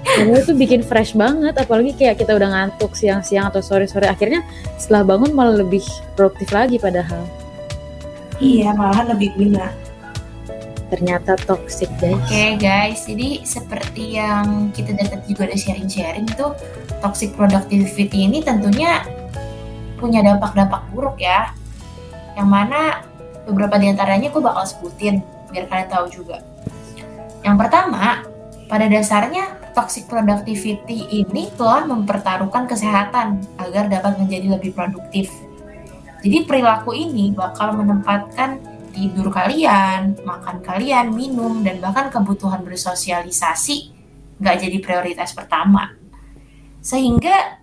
Padahal 0.10 0.42
itu 0.42 0.54
bikin 0.58 0.82
fresh 0.82 1.14
banget, 1.14 1.54
apalagi 1.54 1.94
kayak 1.94 2.18
kita 2.18 2.34
udah 2.34 2.50
ngantuk 2.50 2.98
siang-siang 2.98 3.52
atau 3.52 3.62
sore-sore. 3.62 4.10
Akhirnya 4.10 4.42
setelah 4.80 5.06
bangun 5.06 5.32
malah 5.38 5.62
lebih 5.62 5.86
produktif 6.18 6.50
lagi 6.50 6.82
padahal. 6.82 7.24
Iya 8.40 8.74
malahan 8.74 9.14
lebih 9.16 9.36
guna 9.36 9.72
Ternyata 10.90 11.38
toxic 11.46 11.86
guys. 12.02 12.18
Oke 12.18 12.58
guys, 12.58 13.06
jadi 13.06 13.46
seperti 13.46 14.18
yang 14.18 14.74
kita 14.74 14.98
dapat 14.98 15.22
juga 15.30 15.46
ada 15.46 15.54
sharing-sharing 15.54 16.26
tuh 16.34 16.58
toxic 16.98 17.38
productivity 17.38 18.26
ini 18.26 18.42
tentunya 18.42 19.06
punya 20.02 20.26
dampak-dampak 20.26 20.82
buruk 20.90 21.22
ya. 21.22 21.54
Yang 22.34 22.50
mana 22.50 23.06
beberapa 23.46 23.78
di 23.78 23.94
antaranya 23.94 24.34
gue 24.34 24.42
bakal 24.42 24.66
sebutin 24.66 25.22
biar 25.54 25.70
kalian 25.70 25.90
tahu 25.94 26.06
juga. 26.10 26.42
Yang 27.46 27.56
pertama, 27.62 28.26
pada 28.66 28.86
dasarnya 28.90 29.62
toxic 29.78 30.10
productivity 30.10 31.06
ini 31.14 31.54
telah 31.54 31.86
mempertaruhkan 31.86 32.66
kesehatan 32.66 33.46
agar 33.62 33.94
dapat 33.94 34.18
menjadi 34.18 34.58
lebih 34.58 34.74
produktif. 34.74 35.30
Jadi 36.20 36.38
perilaku 36.44 36.92
ini 36.92 37.32
bakal 37.32 37.80
menempatkan 37.80 38.60
tidur 38.92 39.32
kalian, 39.32 40.20
makan 40.28 40.60
kalian, 40.60 41.16
minum, 41.16 41.64
dan 41.64 41.80
bahkan 41.80 42.12
kebutuhan 42.12 42.60
bersosialisasi 42.68 43.96
nggak 44.40 44.56
jadi 44.68 44.78
prioritas 44.84 45.32
pertama. 45.32 45.96
Sehingga 46.84 47.60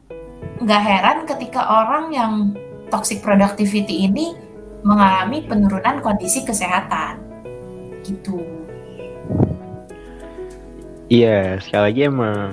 nggak 0.61 0.83
heran 0.83 1.19
ketika 1.29 1.61
orang 1.85 2.05
yang 2.13 2.33
toxic 2.89 3.21
productivity 3.21 4.09
ini 4.09 4.33
mengalami 4.87 5.45
penurunan 5.45 6.01
kondisi 6.01 6.47
kesehatan. 6.47 7.21
Gitu. 8.07 8.39
iya 11.11 11.59
sekali 11.59 11.83
lagi 11.91 12.01
emang 12.07 12.51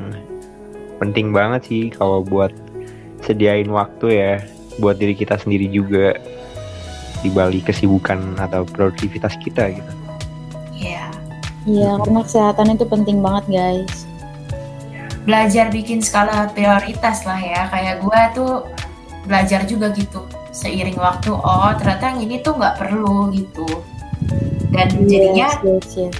penting 0.97 1.29
banget 1.29 1.61
sih 1.69 1.83
kalau 1.93 2.25
buat 2.25 2.49
sediain 3.21 3.69
waktu 3.69 4.07
ya 4.09 4.33
buat 4.77 4.97
diri 4.97 5.13
kita 5.13 5.37
sendiri 5.37 5.67
juga 5.67 6.17
di 7.19 7.29
balik 7.29 7.69
kesibukan 7.69 8.35
atau 8.37 8.63
produktivitas 8.63 9.37
kita 9.39 9.69
gitu 9.71 9.93
Ya, 10.73 11.07
Iya, 11.63 11.95
karena 11.95 12.27
kesehatan 12.27 12.75
itu 12.75 12.83
penting 12.83 13.23
banget 13.23 13.45
guys. 13.47 14.03
belajar 15.23 15.71
bikin 15.71 16.03
skala 16.03 16.51
prioritas 16.51 17.23
lah 17.23 17.39
ya. 17.39 17.71
Kayak 17.71 18.03
gue 18.03 18.19
tuh 18.35 18.51
belajar 19.23 19.63
juga 19.63 19.95
gitu. 19.95 20.27
Seiring 20.51 20.99
waktu, 20.99 21.31
oh 21.31 21.71
ternyata 21.79 22.11
yang 22.11 22.27
ini 22.27 22.43
tuh 22.43 22.59
nggak 22.59 22.75
perlu 22.75 23.31
gitu. 23.31 23.63
Dan 24.75 25.07
jadinya 25.07 25.47
Yes, 25.63 25.87
yes, 25.95 26.11
yes. 26.11 26.19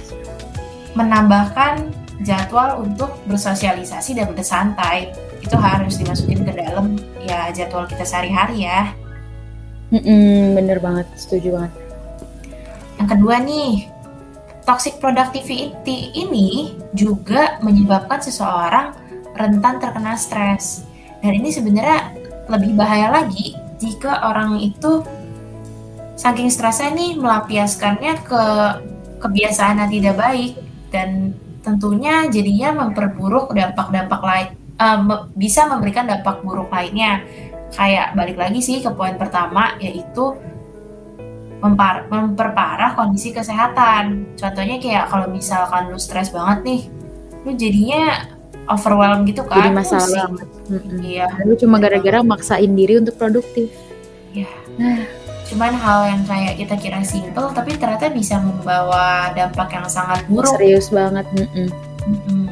menambahkan 0.96 1.92
jadwal 2.24 2.80
untuk 2.80 3.12
bersosialisasi 3.28 4.16
dan 4.16 4.32
bersantai 4.32 5.12
itu 5.44 5.56
harus 5.60 6.00
dimasukin 6.00 6.40
ke 6.40 6.52
dalam 6.56 6.96
ya 7.20 7.52
jadwal 7.52 7.84
kita 7.84 8.08
sehari-hari 8.08 8.64
ya. 8.64 8.96
Mm-mm, 9.92 10.56
bener 10.56 10.80
banget, 10.80 11.06
setuju 11.14 11.60
banget. 11.60 11.72
Yang 12.96 13.08
kedua 13.14 13.36
nih, 13.44 13.72
toxic 14.64 14.96
productivity 14.96 16.10
ini 16.16 16.72
juga 16.96 17.60
menyebabkan 17.60 18.24
seseorang 18.24 18.96
rentan 19.36 19.76
terkena 19.78 20.16
stres. 20.16 20.88
Dan 21.20 21.36
ini 21.36 21.52
sebenarnya 21.52 22.16
lebih 22.48 22.72
bahaya 22.76 23.12
lagi 23.12 23.56
jika 23.76 24.24
orang 24.24 24.60
itu 24.64 25.04
saking 26.16 26.48
stresnya 26.48 26.94
nih 26.96 27.20
melampiaskannya 27.20 28.14
ke 28.24 28.42
kebiasaan 29.20 29.84
yang 29.84 29.90
tidak 29.92 30.14
baik 30.16 30.52
dan 30.92 31.32
tentunya 31.64 32.28
jadinya 32.28 32.84
memperburuk 32.84 33.50
dampak-dampak 33.56 34.20
lain 34.20 34.50
me- 34.76 35.30
bisa 35.32 35.66
memberikan 35.66 36.04
dampak 36.04 36.42
buruk 36.42 36.68
lainnya 36.68 37.22
kayak 37.70 38.14
balik 38.14 38.34
lagi 38.34 38.58
sih 38.58 38.78
ke 38.78 38.90
poin 38.90 39.14
pertama 39.14 39.74
yaitu 39.78 40.34
mempar- 41.58 42.06
memperparah 42.06 42.92
kondisi 42.92 43.30
kesehatan 43.30 44.34
contohnya 44.34 44.76
kayak 44.76 45.08
kalau 45.08 45.26
misalkan 45.26 45.88
lu 45.88 45.98
stres 45.98 46.28
banget 46.28 46.58
nih 46.62 46.80
lu 47.42 47.50
jadinya 47.54 48.28
overwhelmed 48.64 49.24
gitu 49.26 49.44
kan 49.44 49.60
Jadi 49.62 49.76
masalah. 49.76 50.26
Mm-mm. 50.64 50.98
iya 51.00 51.28
Lu 51.44 51.52
cuma 51.54 51.76
gara-gara 51.76 52.24
maksain 52.24 52.72
diri 52.72 52.96
untuk 52.96 53.16
produktif. 53.16 53.68
cuman 55.44 55.76
hal 55.76 56.08
yang 56.08 56.22
kayak 56.24 56.56
kita 56.56 56.74
kira 56.74 57.00
simple 57.04 57.52
tapi 57.52 57.76
ternyata 57.76 58.08
bisa 58.08 58.40
membawa 58.40 59.28
dampak 59.36 59.68
yang 59.70 59.84
sangat 59.86 60.24
buruk 60.24 60.56
Serius 60.56 60.88
banget. 60.88 61.28
Mm-mm. 61.36 61.68
Mm-mm. 62.08 62.43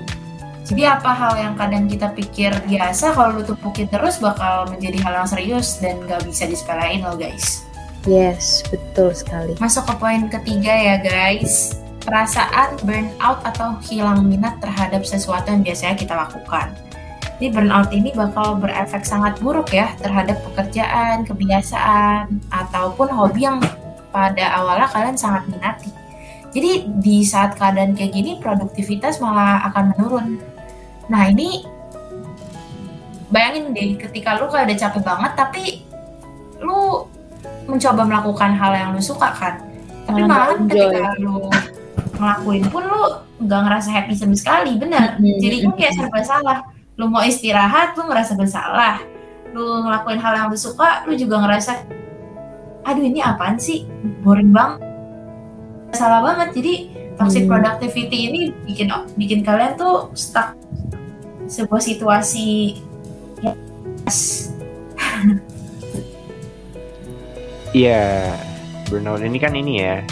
Jadi 0.73 0.89
apa 0.89 1.13
hal 1.13 1.37
yang 1.37 1.53
kadang 1.53 1.85
kita 1.85 2.17
pikir 2.17 2.49
biasa 2.65 3.13
kalau 3.13 3.37
lu 3.37 3.45
tumpukin 3.45 3.93
terus 3.93 4.17
bakal 4.17 4.65
menjadi 4.73 5.05
hal 5.05 5.13
yang 5.21 5.29
serius 5.29 5.77
dan 5.85 6.01
gak 6.09 6.25
bisa 6.25 6.49
disepelein 6.49 7.05
loh 7.05 7.13
guys. 7.13 7.69
Yes, 8.09 8.65
betul 8.73 9.13
sekali. 9.13 9.53
Masuk 9.61 9.85
ke 9.85 9.95
poin 10.01 10.33
ketiga 10.33 10.73
ya 10.73 10.97
guys. 10.97 11.77
Perasaan 12.09 12.81
burnout 12.89 13.45
atau 13.45 13.77
hilang 13.85 14.25
minat 14.25 14.65
terhadap 14.65 15.05
sesuatu 15.05 15.53
yang 15.53 15.61
biasanya 15.61 15.93
kita 15.93 16.17
lakukan. 16.17 16.73
Jadi 17.37 17.53
burnout 17.53 17.93
ini 17.93 18.09
bakal 18.17 18.57
berefek 18.57 19.05
sangat 19.05 19.37
buruk 19.45 19.77
ya 19.77 19.93
terhadap 20.01 20.41
pekerjaan, 20.41 21.29
kebiasaan, 21.29 22.41
ataupun 22.49 23.13
hobi 23.13 23.45
yang 23.45 23.61
pada 24.09 24.57
awalnya 24.57 24.89
kalian 24.89 25.21
sangat 25.21 25.45
minati. 25.53 25.93
Jadi 26.57 26.89
di 26.97 27.21
saat 27.29 27.61
keadaan 27.61 27.93
kayak 27.93 28.17
gini 28.17 28.41
produktivitas 28.41 29.21
malah 29.21 29.69
akan 29.69 29.93
menurun. 29.93 30.52
Nah 31.13 31.29
ini 31.29 31.69
bayangin 33.29 33.77
deh 33.77 34.01
ketika 34.01 34.41
lu 34.41 34.49
kayak 34.49 34.73
udah 34.73 34.79
capek 34.81 35.03
banget 35.05 35.33
tapi 35.37 35.65
lu 36.65 37.05
mencoba 37.69 38.03
melakukan 38.09 38.57
hal 38.57 38.73
yang 38.73 38.91
lu 38.97 39.03
suka 39.05 39.29
kan. 39.37 39.55
Tapi 40.09 40.25
Malah 40.25 40.57
ketika 40.67 41.15
lu 41.21 41.53
ngelakuin 42.17 42.65
pun 42.73 42.83
lu 42.89 43.03
nggak 43.43 43.61
ngerasa 43.67 43.89
happy 43.91 44.15
sama 44.15 44.35
sekali, 44.39 44.79
bener. 44.79 45.19
Mm-mm. 45.19 45.39
Jadinya 45.43 45.75
kayak 45.75 45.95
serba 45.99 46.21
salah. 46.23 46.59
Lu 46.95 47.11
mau 47.11 47.25
istirahat, 47.25 47.99
lu 47.99 48.07
ngerasa 48.07 48.39
bersalah. 48.39 49.03
Lu 49.51 49.83
ngelakuin 49.83 50.21
hal 50.23 50.33
yang 50.39 50.47
lu 50.49 50.59
suka, 50.59 51.03
lu 51.05 51.19
juga 51.19 51.43
ngerasa, 51.43 51.83
aduh 52.87 53.05
ini 53.05 53.19
apaan 53.19 53.59
sih? 53.59 53.85
Boring 54.23 54.55
banget. 54.55 54.81
Salah 55.93 56.23
banget. 56.23 56.55
Jadi 56.55 56.73
toxic 57.19 57.45
Hmm. 57.45 57.59
productivity 57.59 58.19
ini 58.31 58.41
bikin 58.65 58.89
bikin 59.19 59.41
kalian 59.43 59.75
tuh 59.75 60.09
stuck 60.15 60.55
sebuah 61.53 61.85
situasi 61.85 62.81
yang 63.45 63.61
Iya, 67.73 68.37
burnout 68.89 69.25
ini 69.25 69.41
kan 69.41 69.57
ini 69.57 69.81
ya, 69.81 70.05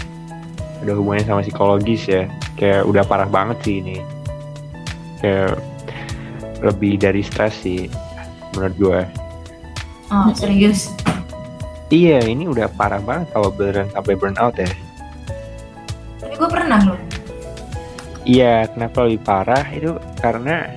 ada 0.80 0.92
hubungannya 0.96 1.28
sama 1.28 1.44
psikologis 1.44 2.08
ya. 2.08 2.24
Kayak 2.56 2.88
udah 2.88 3.04
parah 3.04 3.28
banget 3.28 3.60
sih 3.64 3.84
ini. 3.84 4.00
Kayak 5.20 5.60
lebih 6.64 6.96
dari 6.96 7.20
stres 7.20 7.60
sih, 7.60 7.88
menurut 8.56 8.76
gue. 8.80 9.00
oh, 10.08 10.32
serius. 10.32 10.92
Iya, 11.92 12.24
ini 12.24 12.48
udah 12.48 12.72
parah 12.72 13.00
banget 13.04 13.28
kalau 13.36 13.52
beneran 13.52 13.92
sampai 13.92 14.16
burnout 14.16 14.56
ya. 14.56 14.72
Tapi 16.20 16.34
gue 16.36 16.48
pernah 16.48 16.80
loh. 16.80 17.00
Iya, 18.24 18.72
kenapa 18.72 19.04
lebih 19.04 19.20
parah 19.20 19.64
itu 19.68 20.00
karena 20.20 20.72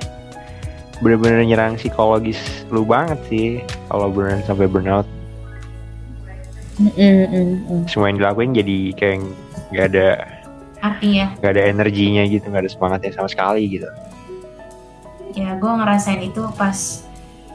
bener-bener 1.04 1.44
nyerang 1.44 1.76
psikologis 1.76 2.40
lu 2.72 2.88
banget 2.88 3.20
sih 3.28 3.48
kalau 3.92 4.08
beneran 4.08 4.40
sampai 4.48 4.72
burnout. 4.72 5.04
Mm-mm, 6.80 7.18
mm-mm. 7.30 7.80
Semua 7.86 8.10
yang 8.10 8.18
dilakuin 8.18 8.56
jadi 8.56 8.78
kayak 8.98 9.16
nggak 9.70 9.86
ada 9.94 10.08
Arti 10.82 11.22
ya. 11.22 11.28
nggak 11.38 11.52
ada 11.54 11.64
energinya 11.70 12.24
gitu, 12.26 12.48
nggak 12.50 12.66
ada 12.66 12.72
semangatnya 12.72 13.12
sama 13.14 13.30
sekali 13.30 13.68
gitu. 13.68 13.90
ya 15.34 15.58
gue 15.58 15.66
ngerasain 15.66 16.22
itu 16.22 16.46
pas 16.54 16.78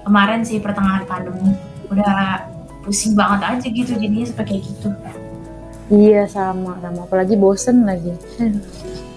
kemarin 0.03 0.43
sih 0.43 0.59
pertengahan 0.59 1.07
pandemi 1.07 1.55
udah 1.87 2.43
pusing 2.83 3.15
banget 3.15 3.41
aja 3.47 3.67
gitu 3.71 3.95
jadinya 3.95 4.27
sampai 4.27 4.47
kayak 4.51 4.63
gitu 4.67 4.91
Iya 5.89 6.29
sama 6.29 6.77
sama 6.85 7.09
apalagi 7.09 7.33
bosen 7.41 7.89
lagi. 7.89 8.13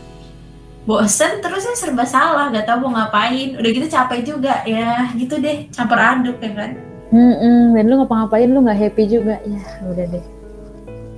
bosen 0.82 1.40
terusnya 1.46 1.78
serba 1.78 2.06
salah 2.10 2.50
gak 2.50 2.66
tahu 2.66 2.90
mau 2.90 2.98
ngapain. 2.98 3.58
Udah 3.58 3.70
gitu 3.70 3.88
capek 3.88 4.20
juga 4.26 4.66
ya 4.66 5.10
gitu 5.14 5.38
deh 5.38 5.70
campur 5.70 5.98
aduk 6.02 6.38
ya 6.42 6.52
kan? 6.58 6.72
Mm-mm, 7.12 7.76
dan 7.76 7.92
lu 7.92 8.00
ngapa-ngapain 8.00 8.48
lu 8.48 8.64
nggak 8.64 8.80
happy 8.88 9.04
juga. 9.04 9.36
Ya 9.44 9.64
udah 9.84 10.06
deh. 10.16 10.26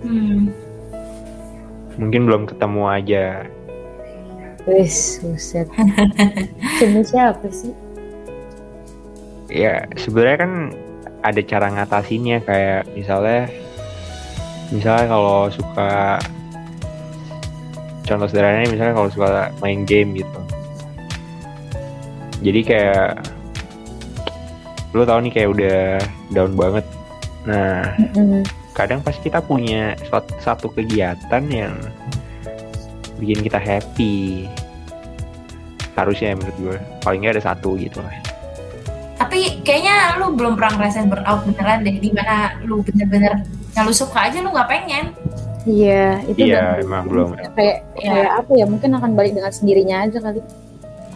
Hmm. 0.02 0.49
Mungkin 2.02 2.21
belum 2.26 2.43
ketemu 2.49 2.82
aja. 2.89 3.26
wes 4.63 5.19
buset. 5.19 5.67
Cuma 6.80 7.04
siapa 7.04 7.45
sih? 7.52 7.76
Ya 9.52 9.86
sebenarnya 9.99 10.38
kan 10.41 10.54
ada 11.21 11.41
cara 11.45 11.67
ngatasinnya. 11.69 12.41
Kayak 12.41 12.89
misalnya 12.97 13.52
misalnya 14.73 15.06
kalau 15.13 15.52
suka 15.54 16.17
contoh 18.03 18.27
sederhananya 18.27 18.69
misalnya 18.71 18.93
kalau 18.95 19.09
suka 19.09 19.49
main 19.63 19.87
game 19.87 20.15
gitu. 20.19 20.39
Jadi 22.43 22.59
kayak 22.67 23.23
lu 24.91 25.07
tau 25.07 25.19
nih 25.23 25.31
kayak 25.31 25.49
udah 25.55 25.79
down 26.35 26.53
banget. 26.53 26.85
Nah 27.47 27.95
kadang 28.75 28.99
pas 28.99 29.15
kita 29.15 29.39
punya 29.39 29.95
satu 30.41 30.67
kegiatan 30.73 31.43
yang 31.47 31.73
bikin 33.21 33.45
kita 33.45 33.61
happy 33.61 34.49
harusnya 35.93 36.33
ya 36.33 36.35
menurut 36.35 36.57
gue 36.57 36.77
paling 37.05 37.21
nggak 37.21 37.37
ada 37.39 37.43
satu 37.53 37.77
gitu 37.77 38.01
lah. 38.01 38.17
Tapi 39.21 39.63
kayaknya 39.63 40.19
lu 40.19 40.35
belum 40.35 40.59
pernah 40.59 40.75
ngerasain 40.77 41.07
burnout 41.07 41.47
beneran 41.47 41.85
deh 41.85 41.95
di 42.01 42.09
mana 42.11 42.59
lu 42.65 42.83
bener-bener 42.83 43.45
yang 43.71 43.85
lu 43.87 43.93
suka 43.95 44.27
aja 44.27 44.41
lu 44.43 44.51
nggak 44.51 44.67
pengen 44.67 45.15
Iya, 45.63 46.19
itu 46.26 46.43
iya 46.43 46.76
emang 46.78 47.08
belum 47.08 47.39
kayak 47.49 47.56
Iya. 47.95 48.12
kayak 48.12 48.32
apa 48.38 48.52
ya? 48.54 48.65
Mungkin 48.65 48.89
akan 48.91 49.12
balik 49.13 49.32
dengan 49.34 49.49
sendirinya 49.49 50.04
aja 50.04 50.19
kali. 50.19 50.41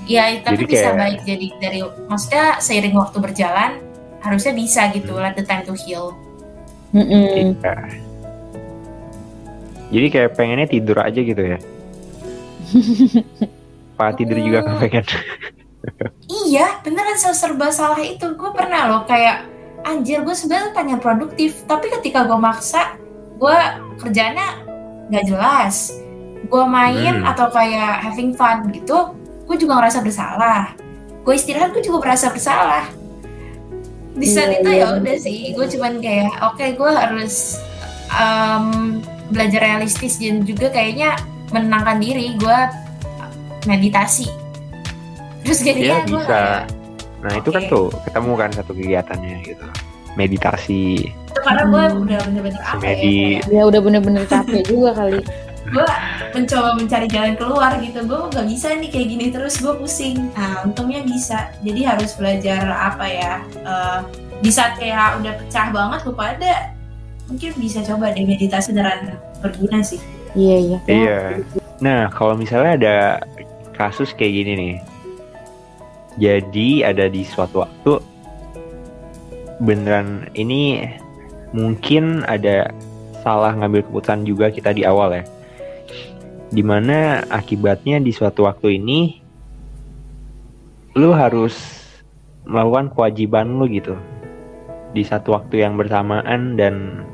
ya 0.07 0.23
tapi 0.39 0.55
Jadi 0.57 0.71
bisa 0.71 0.87
kayak- 0.87 0.97
baik 0.97 1.19
jadi 1.21 1.47
dari 1.59 1.79
maksudnya 2.07 2.45
seiring 2.57 2.95
waktu 2.95 3.17
berjalan 3.19 3.71
harusnya 4.17 4.53
bisa 4.53 4.87
gitu 4.89 5.11
let 5.13 5.35
the 5.35 5.43
time 5.43 5.61
to 5.61 5.75
heal 5.75 6.15
Mm-mm. 6.89 7.51
Iya. 7.53 7.75
Jadi 9.89 10.07
kayak 10.09 10.31
pengennya 10.33 10.63
tidur 10.65 10.95
aja 10.97 11.15
gitu 11.17 11.43
ya. 11.45 11.59
Pak 13.97 14.15
tidur 14.15 14.37
juga 14.37 14.59
Hmm. 14.59 14.67
gak 14.69 14.77
pengen. 14.79 15.05
iya 16.29 16.79
beneran 16.81 17.15
se- 17.15 17.31
serba 17.33 17.67
salah 17.67 17.99
itu 17.99 18.23
gue 18.29 18.51
pernah 18.51 18.87
loh 18.87 19.01
kayak 19.03 19.43
anjir 19.83 20.19
gue 20.19 20.31
sebenarnya 20.31 20.71
pengen 20.71 20.99
produktif 20.99 21.63
tapi 21.63 21.87
ketika 21.89 22.23
gue 22.23 22.35
maksa 22.35 22.95
gue 23.37 23.57
kerjanya 24.01 24.47
nggak 25.07 25.25
jelas 25.29 25.93
gue 26.47 26.63
main 26.67 27.21
Hmm. 27.21 27.29
atau 27.31 27.47
kayak 27.49 28.03
having 28.03 28.33
fun 28.33 28.67
gitu 28.73 29.13
gue 29.47 29.55
juga 29.55 29.79
ngerasa 29.79 30.03
bersalah 30.03 30.73
gue 31.23 31.33
istirahat 31.33 31.71
gue 31.71 31.83
juga 31.83 32.03
merasa 32.07 32.31
bersalah 32.33 32.85
di 34.17 34.25
saat 34.25 34.49
Iya, 34.49 34.59
itu 34.59 34.69
iya, 34.73 34.81
ya 34.81 34.87
udah 34.97 35.17
sih 35.21 35.39
gue 35.53 35.65
cuman 35.77 35.93
kayak 36.01 36.33
oke 36.41 36.65
gue 36.73 36.91
harus 36.91 37.61
um, 38.11 38.97
belajar 39.29 39.61
realistis 39.61 40.17
dan 40.17 40.41
juga 40.41 40.73
kayaknya 40.73 41.13
menenangkan 41.53 42.01
diri 42.01 42.33
gue 42.35 42.59
meditasi 43.67 44.27
terus 45.43 45.63
jadinya 45.63 46.03
gue 46.07 46.19
bisa. 46.19 46.67
Nah 47.17 47.33
itu 47.33 47.49
kan 47.49 47.63
tuh 47.67 47.87
ketemu 48.07 48.31
kan 48.37 48.49
satu 48.53 48.71
kegiatannya 48.77 49.35
gitu. 49.43 49.65
Meditasi. 50.17 51.13
itu 51.13 51.39
karena 51.39 51.63
gue 51.63 51.83
Hmm. 51.87 52.01
udah 52.01 52.19
bener-bener 52.25 52.57
apa 52.59 52.81
ya 52.81 52.95
Semedi. 52.97 53.17
Ya 53.47 53.61
udah 53.63 53.79
bener-bener 53.79 54.23
capek 54.25 54.63
juga 54.65 54.89
kali. 54.95 55.21
gue 55.67 55.83
mencoba 56.31 56.69
mencari 56.73 57.07
jalan 57.07 57.35
keluar 57.35 57.75
gitu 57.77 57.99
gue 58.01 58.19
nggak 58.31 58.47
bisa 58.47 58.71
nih 58.73 58.87
kayak 58.87 59.07
gini 59.09 59.25
terus 59.29 59.59
gue 59.59 59.75
pusing 59.75 60.31
nah 60.31 60.63
untungnya 60.63 61.03
bisa 61.03 61.51
jadi 61.59 61.91
harus 61.91 62.15
belajar 62.15 62.63
apa 62.65 63.03
ya 63.03 63.33
eh, 63.59 63.99
di 64.39 64.47
saat 64.47 64.79
kayak 64.79 65.19
udah 65.19 65.35
pecah 65.35 65.67
banget 65.69 65.99
lu 66.01 66.15
pada 66.15 66.71
mungkin 67.27 67.51
bisa 67.59 67.83
coba 67.83 68.15
deh 68.15 68.23
meditasi 68.23 68.71
beneran 68.71 69.19
berguna 69.37 69.83
sih 69.83 69.99
Iya 70.33 70.55
iya. 70.57 70.77
Iya. 70.87 71.17
Nah 71.77 72.07
kalau 72.09 72.33
misalnya 72.33 72.71
ada 72.73 72.95
kasus 73.73 74.13
kayak 74.13 74.33
gini 74.37 74.51
nih. 74.53 74.75
Jadi 76.17 76.81
ada 76.81 77.05
di 77.05 77.21
suatu 77.23 77.61
waktu 77.61 77.91
beneran 79.63 80.29
ini 80.37 80.85
mungkin 81.55 82.27
ada 82.27 82.69
salah 83.25 83.55
ngambil 83.57 83.85
keputusan 83.87 84.23
juga 84.27 84.53
kita 84.53 84.71
di 84.75 84.85
awal 84.85 85.21
ya. 85.21 85.23
Di 86.47 86.63
mana 86.63 87.27
akibatnya 87.27 87.99
di 87.99 88.15
suatu 88.15 88.47
waktu 88.47 88.79
ini 88.79 89.19
lu 90.95 91.13
harus 91.13 91.53
melakukan 92.47 92.89
kewajiban 92.95 93.59
lu 93.59 93.67
gitu 93.67 93.93
di 94.95 95.03
satu 95.03 95.35
waktu 95.35 95.61
yang 95.61 95.75
bersamaan 95.75 96.55
dan 96.55 97.05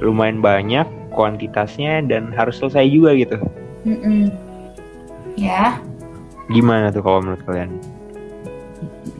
lumayan 0.00 0.40
banyak 0.40 0.88
kuantitasnya 1.12 2.00
dan 2.08 2.32
harus 2.32 2.56
selesai 2.56 2.88
juga 2.88 3.12
gitu. 3.14 3.36
Mm-mm. 3.84 4.28
ya 5.40 5.80
Gimana 6.50 6.90
tuh 6.90 7.00
kalau 7.06 7.22
menurut 7.22 7.42
kalian? 7.46 7.70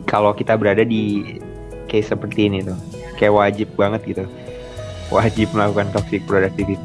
Kalau 0.03 0.35
kita 0.35 0.59
berada 0.59 0.83
di 0.83 1.23
case 1.91 2.07
seperti 2.07 2.47
ini 2.47 2.63
tuh, 2.63 2.79
kayak 3.19 3.35
wajib 3.35 3.67
banget 3.75 4.01
gitu. 4.07 4.23
Wajib 5.11 5.51
melakukan 5.51 5.91
toxic 5.91 6.23
productivity. 6.23 6.79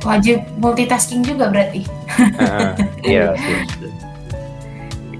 wajib 0.00 0.40
multitasking 0.56 1.20
juga 1.20 1.52
berarti 1.52 1.84
Heeh, 2.08 2.72
Iya 3.04 3.36
sih. 3.42 3.92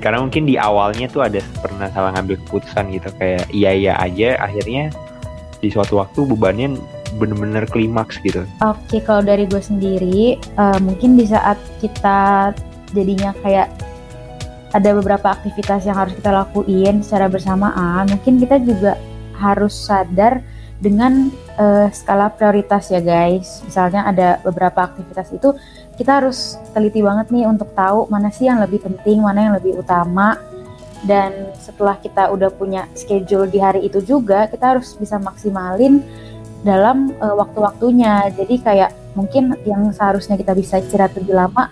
Karena 0.01 0.25
mungkin 0.25 0.49
di 0.49 0.57
awalnya 0.57 1.05
tuh 1.05 1.21
ada 1.21 1.45
pernah 1.61 1.93
salah 1.93 2.17
ngambil 2.17 2.41
keputusan 2.49 2.89
gitu 2.89 3.13
kayak 3.21 3.45
iya 3.53 3.77
iya 3.77 3.93
aja 4.01 4.41
akhirnya 4.41 4.89
di 5.61 5.69
suatu 5.69 6.01
waktu 6.01 6.25
bebannya 6.25 6.81
bener-bener 7.21 7.69
klimaks 7.69 8.17
gitu. 8.25 8.49
Oke, 8.65 9.05
kalau 9.05 9.21
dari 9.21 9.45
gue 9.45 9.61
sendiri, 9.61 10.41
eh, 10.41 10.79
mungkin 10.81 11.21
di 11.21 11.29
saat 11.29 11.61
kita 11.85 12.55
jadinya 12.97 13.37
kayak 13.45 13.69
ada 14.71 14.91
beberapa 14.95 15.35
aktivitas 15.35 15.83
yang 15.87 15.99
harus 15.99 16.15
kita 16.15 16.31
lakuin 16.31 17.03
secara 17.03 17.27
bersamaan, 17.27 18.07
mungkin 18.07 18.39
kita 18.39 18.63
juga 18.63 18.95
harus 19.35 19.75
sadar 19.75 20.45
dengan 20.81 21.29
eh, 21.61 21.89
skala 21.93 22.33
prioritas 22.33 22.89
ya 22.89 23.03
guys. 23.03 23.61
Misalnya 23.67 24.07
ada 24.09 24.29
beberapa 24.41 24.87
aktivitas 24.87 25.29
itu 25.35 25.53
kita 26.01 26.25
harus 26.25 26.57
teliti 26.73 27.05
banget 27.05 27.29
nih 27.29 27.45
untuk 27.45 27.69
tahu 27.77 28.09
mana 28.09 28.33
sih 28.33 28.49
yang 28.49 28.63
lebih 28.65 28.81
penting, 28.81 29.21
mana 29.21 29.51
yang 29.51 29.55
lebih 29.59 29.77
utama. 29.77 30.41
Dan 31.01 31.57
setelah 31.57 31.97
kita 31.97 32.29
udah 32.29 32.53
punya 32.53 32.85
schedule 32.93 33.49
di 33.49 33.57
hari 33.57 33.89
itu 33.89 34.05
juga, 34.05 34.45
kita 34.53 34.77
harus 34.77 34.93
bisa 34.97 35.17
maksimalin 35.21 36.01
dalam 36.65 37.13
eh, 37.13 37.35
waktu-waktunya. 37.37 38.33
Jadi 38.33 38.55
kayak 38.63 38.91
mungkin 39.13 39.59
yang 39.67 39.91
seharusnya 39.91 40.39
kita 40.39 40.55
bisa 40.55 40.81
istirahat 40.81 41.13
lebih 41.19 41.37
lama, 41.37 41.69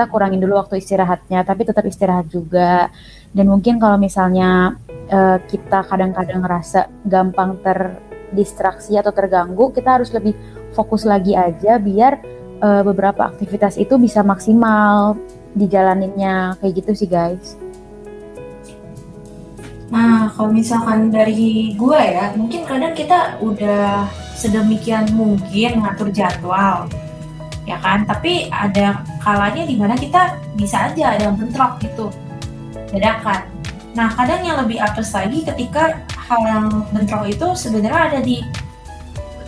kita 0.00 0.08
kurangin 0.08 0.40
dulu 0.40 0.56
waktu 0.56 0.80
istirahatnya, 0.80 1.44
tapi 1.44 1.68
tetap 1.68 1.84
istirahat 1.84 2.24
juga. 2.32 2.88
Dan 3.36 3.52
mungkin 3.52 3.76
kalau 3.76 4.00
misalnya 4.00 4.80
eh, 5.12 5.36
kita 5.44 5.84
kadang-kadang 5.84 6.40
ngerasa 6.40 6.88
gampang 7.04 7.60
terdistraksi 7.60 8.96
atau 8.96 9.12
terganggu, 9.12 9.68
kita 9.76 10.00
harus 10.00 10.08
lebih 10.16 10.32
fokus 10.72 11.04
lagi 11.04 11.36
aja 11.36 11.76
biar 11.76 12.16
eh, 12.64 12.80
beberapa 12.80 13.28
aktivitas 13.28 13.76
itu 13.76 14.00
bisa 14.00 14.24
maksimal 14.24 15.20
dijalaninnya 15.52 16.56
kayak 16.64 16.80
gitu 16.80 17.04
sih 17.04 17.08
guys. 17.12 17.60
Nah, 19.92 20.32
kalau 20.32 20.48
misalkan 20.48 21.12
dari 21.12 21.76
gue 21.76 22.00
ya, 22.00 22.32
mungkin 22.40 22.64
kadang 22.64 22.96
kita 22.96 23.36
udah 23.44 24.08
sedemikian 24.32 25.12
mungkin 25.12 25.84
ngatur 25.84 26.08
jadwal, 26.08 26.88
ya 27.70 27.78
kan? 27.78 28.02
Tapi 28.04 28.50
ada 28.50 29.06
kalanya 29.22 29.64
di 29.64 29.78
mana 29.78 29.94
kita 29.94 30.36
bisa 30.58 30.90
aja 30.90 31.14
ada 31.14 31.30
yang 31.30 31.36
bentrok 31.38 31.78
gitu, 31.80 32.10
dadakan. 32.90 33.46
Nah, 33.94 34.10
kadang 34.14 34.42
yang 34.42 34.58
lebih 34.62 34.78
apes 34.82 35.14
lagi 35.14 35.42
ketika 35.46 36.02
hal 36.14 36.40
yang 36.46 36.66
bentrok 36.90 37.26
itu 37.26 37.46
sebenarnya 37.54 38.02
ada 38.14 38.20
di 38.22 38.42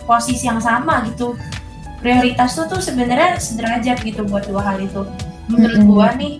posisi 0.07 0.47
yang 0.47 0.59
sama 0.59 1.03
gitu. 1.11 1.35
Prioritas 2.03 2.55
tuh 2.59 2.67
tuh 2.67 2.83
sebenarnya 2.83 3.39
sederajat 3.39 4.03
gitu 4.03 4.27
buat 4.27 4.43
dua 4.47 4.59
hal 4.63 4.83
itu. 4.83 5.07
Menurut 5.47 5.79
Mm-mm. 5.79 5.91
gua 5.91 6.11
nih, 6.19 6.35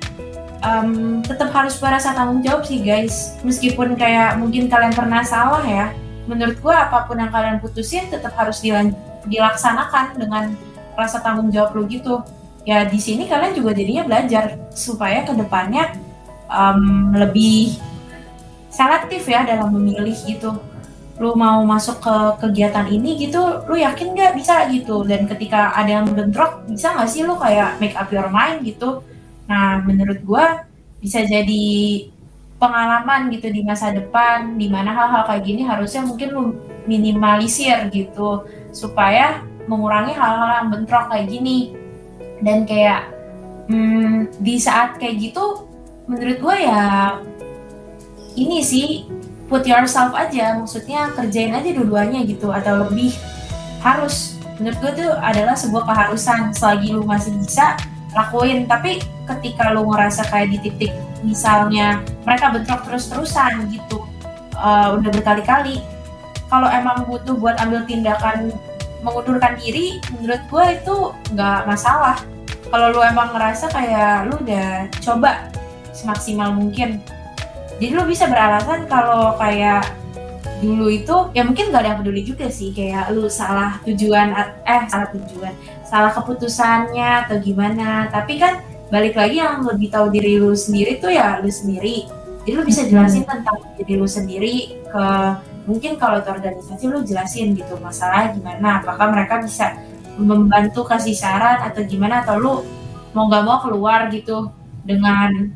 em, 0.63 1.19
tetap 1.23 1.51
harus 1.51 1.75
merasa 1.77 2.15
tanggung 2.15 2.39
jawab 2.41 2.63
sih 2.63 2.79
guys 2.79 3.37
meskipun 3.43 3.99
kayak 3.99 4.39
mungkin 4.39 4.71
kalian 4.71 4.95
pernah 4.95 5.21
salah 5.21 5.61
ya 5.67 5.91
menurut 6.25 6.55
gua 6.63 6.87
apa 6.87 7.03
pun 7.03 7.19
yang 7.19 7.29
kalian 7.29 7.59
putusin 7.59 8.07
tetap 8.07 8.31
harus 8.39 8.63
dilaksanakan 9.27 10.15
dengan 10.15 10.55
rasa 10.97 11.19
tanggung 11.21 11.49
jawab 11.49 11.75
lo 11.77 11.83
gitu. 11.89 12.21
Ya 12.63 12.87
di 12.87 12.95
sini 12.95 13.27
kalian 13.27 13.53
juga 13.53 13.75
jadinya 13.75 14.07
belajar 14.07 14.55
supaya 14.71 15.27
ke 15.27 15.35
depannya 15.35 15.91
em, 16.47 17.11
lebih 17.11 17.75
selektif 18.71 19.27
ya 19.27 19.43
dalam 19.43 19.75
memilih 19.75 20.15
gitu. 20.23 20.57
Lu 21.21 21.37
mau 21.37 21.61
masuk 21.61 22.01
ke 22.01 22.15
kegiatan 22.41 22.89
ini 22.89 23.19
gitu 23.21 23.67
lu 23.69 23.75
yakin 23.77 24.15
nggak 24.15 24.33
bisa 24.39 24.65
gitu? 24.71 25.03
Dan 25.05 25.29
ketika 25.29 25.75
ada 25.75 26.01
yang 26.01 26.07
bentrok 26.09 26.65
bisa 26.65 26.95
nggak 26.95 27.09
sih 27.11 27.21
lu 27.27 27.35
kayak 27.37 27.77
make 27.83 27.93
up 27.99 28.09
your 28.09 28.31
mind 28.31 28.63
gitu? 28.65 29.03
Nah 29.45 29.83
menurut 29.83 30.23
gua 30.23 30.65
bisa 31.03 31.19
jadi 31.21 31.65
pengalaman 32.57 33.27
gitu 33.35 33.51
di 33.51 33.59
masa 33.59 33.91
depan 33.91 34.55
di 34.55 34.71
mana 34.71 34.95
hal-hal 34.95 35.27
kayak 35.27 35.43
gini 35.43 35.67
harusnya 35.67 36.01
mungkin 36.07 36.29
lu 36.31 36.43
minimalisir 36.87 37.91
gitu. 37.91 38.47
Supaya 38.73 39.45
mengurangi 39.69 40.13
hal-hal 40.15 40.49
yang 40.63 40.67
bentrok 40.71 41.11
kayak 41.11 41.27
gini. 41.31 41.75
Dan 42.43 42.67
kayak 42.67 43.07
hmm, 43.71 44.31
di 44.43 44.59
saat 44.59 44.99
kayak 44.99 45.31
gitu 45.31 45.67
menurut 46.03 46.37
gue 46.43 46.57
ya 46.67 47.15
ini 48.35 48.59
sih 48.59 49.07
put 49.47 49.63
yourself 49.63 50.11
aja 50.11 50.59
maksudnya 50.59 51.07
kerjain 51.15 51.55
aja 51.55 51.69
dua-duanya 51.71 52.27
gitu 52.27 52.51
atau 52.51 52.87
lebih 52.87 53.15
harus. 53.79 54.39
Menurut 54.59 54.77
gue 54.79 54.91
itu 55.01 55.07
adalah 55.09 55.55
sebuah 55.55 55.83
keharusan 55.87 56.51
selagi 56.53 56.93
lu 56.93 57.07
masih 57.07 57.31
bisa 57.39 57.79
lakuin. 58.11 58.67
Tapi 58.67 58.99
ketika 59.25 59.71
lu 59.71 59.87
ngerasa 59.87 60.27
kayak 60.27 60.51
di 60.53 60.57
titik 60.69 60.91
misalnya 61.23 62.03
mereka 62.27 62.51
bentrok 62.51 62.83
terus-terusan 62.83 63.71
gitu 63.71 64.03
uh, 64.59 64.99
udah 64.99 65.09
berkali-kali 65.09 65.79
kalau 66.51 66.69
emang 66.69 67.07
butuh 67.07 67.33
buat 67.39 67.57
ambil 67.57 67.87
tindakan 67.87 68.51
mengundurkan 69.03 69.59
diri 69.59 69.99
menurut 70.15 70.41
gue 70.47 70.65
itu 70.79 70.95
nggak 71.35 71.59
masalah. 71.67 72.17
Kalau 72.71 72.89
lu 72.89 73.05
emang 73.05 73.35
ngerasa 73.35 73.69
kayak 73.69 74.31
lu 74.31 74.39
udah 74.41 74.89
coba 75.03 75.51
semaksimal 75.93 76.55
mungkin. 76.55 76.97
Jadi 77.77 77.91
lu 77.93 78.07
bisa 78.07 78.25
beralasan 78.25 78.89
kalau 78.89 79.35
kayak 79.37 79.85
dulu 80.63 80.87
itu 80.87 81.15
ya 81.35 81.43
mungkin 81.43 81.75
gak 81.75 81.83
ada 81.83 81.89
yang 81.91 81.99
peduli 81.99 82.23
juga 82.23 82.47
sih 82.47 82.71
kayak 82.71 83.11
lu 83.11 83.27
salah 83.27 83.83
tujuan 83.83 84.31
eh 84.63 84.87
salah 84.87 85.11
tujuan 85.11 85.51
salah 85.83 86.15
keputusannya 86.15 87.27
atau 87.27 87.37
gimana. 87.43 88.07
Tapi 88.09 88.39
kan 88.39 88.63
balik 88.89 89.19
lagi 89.19 89.43
yang 89.43 89.61
lebih 89.67 89.91
tahu 89.91 90.09
diri 90.09 90.39
lu 90.39 90.55
sendiri 90.55 90.97
tuh 90.97 91.11
ya 91.11 91.37
lu 91.43 91.51
sendiri. 91.51 92.07
Jadi 92.43 92.53
lu 92.55 92.63
bisa 92.65 92.81
jelasin 92.87 93.27
tentang 93.27 93.59
diri 93.77 93.93
lu 93.99 94.07
sendiri 94.07 94.55
ke 94.87 95.05
mungkin 95.63 95.95
kalau 95.95 96.19
itu 96.19 96.29
organisasi 96.29 96.83
lu 96.91 96.99
jelasin 97.07 97.55
gitu 97.55 97.79
masalah 97.79 98.35
gimana 98.35 98.83
apakah 98.83 99.07
mereka 99.11 99.39
bisa 99.39 99.79
membantu 100.19 100.85
kasih 100.85 101.15
saran 101.17 101.63
atau 101.65 101.81
gimana 101.87 102.21
atau 102.21 102.37
lu 102.37 102.53
mau 103.13 103.29
nggak 103.29 103.45
mau 103.45 103.57
keluar 103.61 104.09
gitu 104.09 104.49
dengan 104.85 105.53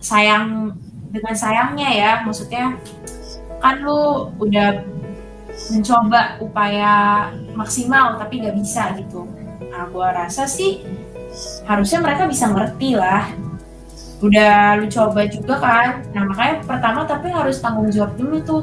sayang 0.00 0.76
dengan 1.12 1.34
sayangnya 1.36 1.88
ya. 1.92 2.12
Maksudnya 2.24 2.76
kan 3.60 3.80
lu 3.80 4.32
udah 4.36 4.84
mencoba 5.72 6.36
upaya 6.44 6.92
maksimal 7.56 8.20
tapi 8.20 8.44
nggak 8.44 8.56
bisa 8.56 8.92
gitu. 9.00 9.24
Nah 9.72 9.88
gua 9.88 10.12
rasa 10.12 10.44
sih 10.44 10.84
harusnya 11.64 12.04
mereka 12.04 12.28
bisa 12.28 12.52
ngerti 12.52 12.96
lah. 12.96 13.32
Udah 14.20 14.80
lu 14.80 14.88
coba 14.88 15.28
juga 15.28 15.54
kan. 15.60 15.88
Nah 16.12 16.24
makanya 16.28 16.54
pertama 16.64 17.08
tapi 17.08 17.32
harus 17.32 17.60
tanggung 17.60 17.88
jawab 17.88 18.16
dulu 18.16 18.36
tuh 18.44 18.62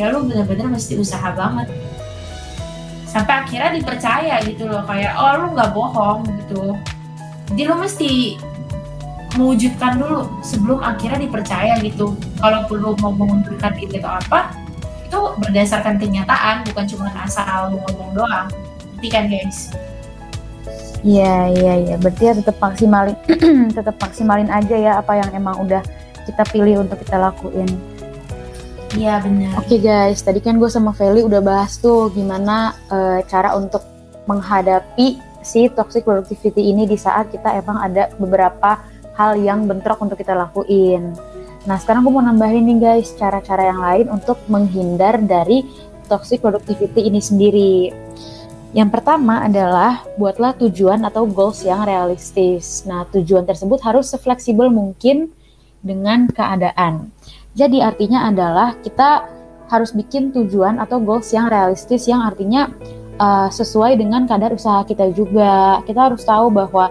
ya 0.00 0.08
lu 0.08 0.24
bener-bener 0.24 0.72
mesti 0.72 0.96
usaha 0.96 1.28
banget. 1.36 1.68
Sampai 3.04 3.44
akhirnya 3.44 3.76
dipercaya 3.76 4.40
gitu 4.48 4.64
loh 4.64 4.80
kayak 4.88 5.12
oh 5.20 5.44
lu 5.44 5.46
nggak 5.52 5.70
bohong 5.76 6.24
gitu. 6.40 6.72
Jadi 7.52 7.62
lu 7.68 7.76
mesti 7.76 8.10
mewujudkan 9.36 10.00
dulu 10.00 10.24
sebelum 10.40 10.80
akhirnya 10.80 11.20
dipercaya 11.28 11.76
gitu. 11.84 12.16
Kalau 12.40 12.64
perlu 12.64 12.96
mau 13.04 13.12
mengundurkan 13.12 13.76
diri 13.76 14.00
atau 14.00 14.16
apa 14.16 14.56
itu 15.04 15.20
berdasarkan 15.42 15.98
kenyataan 16.00 16.64
bukan 16.70 16.84
cuma 16.88 17.12
asal 17.20 17.76
ngomong 17.76 18.10
doang. 18.16 18.48
Nanti 18.96 19.08
kan 19.12 19.28
guys? 19.28 19.68
Iya 21.04 21.52
iya 21.52 21.72
iya. 21.76 21.94
Berarti 22.00 22.22
ya 22.24 22.32
tetap 22.40 22.56
maksimalin 22.56 23.16
tetap 23.76 24.00
maksimalin 24.00 24.48
aja 24.48 24.76
ya 24.80 24.92
apa 24.96 25.12
yang 25.18 25.28
emang 25.36 25.60
udah 25.60 25.84
kita 26.24 26.46
pilih 26.48 26.86
untuk 26.86 27.02
kita 27.04 27.18
lakuin 27.18 27.68
Iya 28.98 29.22
benar. 29.22 29.54
Oke 29.62 29.78
okay, 29.78 29.80
guys, 29.86 30.18
tadi 30.18 30.42
kan 30.42 30.58
gue 30.58 30.66
sama 30.66 30.90
Feli 30.90 31.22
udah 31.22 31.38
bahas 31.38 31.78
tuh 31.78 32.10
gimana 32.10 32.74
uh, 32.90 33.22
cara 33.30 33.54
untuk 33.54 33.86
menghadapi 34.26 35.22
si 35.46 35.70
toxic 35.70 36.02
productivity 36.02 36.74
ini 36.74 36.90
di 36.90 36.98
saat 36.98 37.30
kita 37.30 37.54
emang 37.54 37.78
ada 37.78 38.10
beberapa 38.18 38.82
hal 39.14 39.38
yang 39.38 39.70
bentrok 39.70 40.02
untuk 40.02 40.18
kita 40.18 40.34
lakuin. 40.34 41.14
Nah 41.70 41.76
sekarang 41.78 42.02
gue 42.02 42.12
mau 42.12 42.24
nambahin 42.24 42.66
nih 42.66 42.78
guys 42.82 43.14
cara-cara 43.14 43.70
yang 43.70 43.80
lain 43.80 44.06
untuk 44.10 44.42
menghindar 44.50 45.22
dari 45.22 45.62
toxic 46.10 46.42
productivity 46.42 47.06
ini 47.06 47.22
sendiri. 47.22 47.74
Yang 48.70 48.90
pertama 48.90 49.46
adalah 49.46 50.02
buatlah 50.14 50.54
tujuan 50.66 51.02
atau 51.06 51.26
goals 51.30 51.62
yang 51.62 51.86
realistis. 51.86 52.82
Nah 52.86 53.06
tujuan 53.10 53.46
tersebut 53.46 53.78
harus 53.86 54.10
sefleksibel 54.10 54.66
mungkin 54.66 55.30
dengan 55.82 56.26
keadaan. 56.30 57.10
Jadi 57.54 57.82
artinya 57.82 58.30
adalah 58.30 58.78
kita 58.78 59.26
harus 59.70 59.94
bikin 59.94 60.34
tujuan 60.34 60.82
atau 60.82 60.98
goals 60.98 61.30
yang 61.30 61.46
realistis 61.46 62.10
yang 62.10 62.22
artinya 62.22 62.70
uh, 63.22 63.46
sesuai 63.50 63.98
dengan 63.98 64.26
kadar 64.26 64.54
usaha 64.54 64.82
kita 64.86 65.10
juga. 65.14 65.82
Kita 65.86 66.10
harus 66.10 66.22
tahu 66.26 66.50
bahwa 66.50 66.90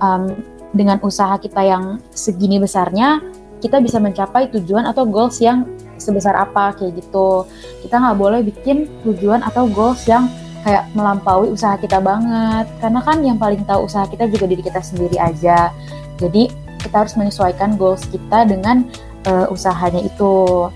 um, 0.00 0.32
dengan 0.72 1.00
usaha 1.00 1.36
kita 1.40 1.64
yang 1.64 2.00
segini 2.12 2.60
besarnya 2.60 3.24
kita 3.58 3.82
bisa 3.82 3.98
mencapai 3.98 4.52
tujuan 4.54 4.86
atau 4.86 5.02
goals 5.08 5.42
yang 5.42 5.66
sebesar 5.98 6.36
apa 6.36 6.76
kayak 6.78 7.02
gitu. 7.02 7.48
Kita 7.82 7.98
nggak 7.98 8.16
boleh 8.16 8.40
bikin 8.44 8.86
tujuan 9.02 9.42
atau 9.42 9.66
goals 9.66 10.06
yang 10.06 10.30
kayak 10.62 10.90
melampaui 10.94 11.48
usaha 11.54 11.78
kita 11.78 12.02
banget 12.02 12.66
karena 12.82 13.00
kan 13.02 13.18
yang 13.22 13.38
paling 13.38 13.62
tahu 13.64 13.86
usaha 13.86 14.04
kita 14.06 14.28
juga 14.30 14.46
diri 14.46 14.62
kita 14.62 14.78
sendiri 14.78 15.18
aja. 15.18 15.74
Jadi 16.18 16.50
kita 16.78 17.04
harus 17.04 17.14
menyesuaikan 17.18 17.74
goals 17.74 18.06
kita 18.06 18.46
dengan 18.46 18.86
uh, 19.26 19.46
usahanya 19.50 20.04
itu. 20.04 20.68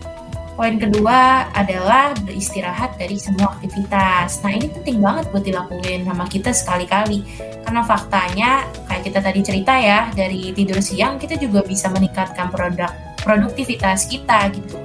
Poin 0.52 0.76
kedua 0.76 1.48
adalah 1.56 2.12
beristirahat 2.22 3.00
dari 3.00 3.16
semua 3.16 3.56
aktivitas. 3.56 4.44
Nah 4.44 4.52
ini 4.52 4.68
penting 4.68 5.00
banget 5.00 5.24
buat 5.32 5.44
dilakuin 5.48 6.04
sama 6.04 6.28
kita 6.28 6.52
sekali-kali. 6.52 7.24
Karena 7.64 7.80
faktanya, 7.80 8.68
kayak 8.84 9.02
kita 9.08 9.18
tadi 9.24 9.40
cerita 9.40 9.72
ya, 9.80 10.12
dari 10.12 10.52
tidur 10.52 10.78
siang 10.84 11.16
kita 11.16 11.40
juga 11.40 11.64
bisa 11.64 11.88
meningkatkan 11.88 12.52
produk 12.52 12.92
produktivitas 13.24 14.10
kita 14.12 14.52
gitu. 14.52 14.76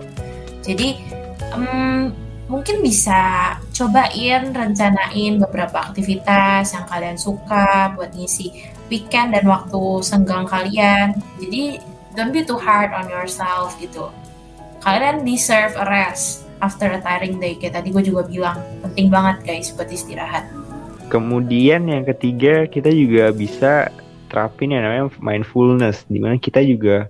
Jadi 0.64 1.04
um, 1.52 2.16
mungkin 2.48 2.80
bisa 2.80 3.56
cobain 3.76 4.56
rencanain 4.56 5.36
beberapa 5.36 5.92
aktivitas 5.92 6.72
yang 6.72 6.88
kalian 6.88 7.20
suka 7.20 7.92
buat 7.92 8.16
ngisi 8.16 8.72
weekend 8.88 9.36
dan 9.36 9.44
waktu 9.44 10.00
senggang 10.00 10.48
kalian. 10.48 11.12
Jadi 11.44 11.97
don't 12.18 12.34
be 12.34 12.42
too 12.42 12.58
hard 12.58 12.90
on 12.98 13.06
yourself 13.08 13.78
gitu. 13.78 14.10
Kalian 14.82 15.22
deserve 15.22 15.78
a 15.78 15.86
rest 15.86 16.50
after 16.66 16.90
a 16.90 16.98
tiring 16.98 17.38
day. 17.38 17.54
Kayak 17.54 17.80
tadi 17.80 17.94
gue 17.94 18.02
juga 18.02 18.26
bilang 18.26 18.58
penting 18.82 19.14
banget 19.14 19.46
guys 19.46 19.70
buat 19.78 19.86
istirahat. 19.86 20.50
Kemudian 21.14 21.86
yang 21.86 22.04
ketiga 22.04 22.66
kita 22.66 22.90
juga 22.90 23.30
bisa 23.30 23.94
terapin 24.28 24.74
yang 24.74 24.84
namanya 24.84 25.14
mindfulness 25.22 26.04
di 26.10 26.20
mana 26.20 26.36
kita 26.36 26.60
juga 26.66 27.08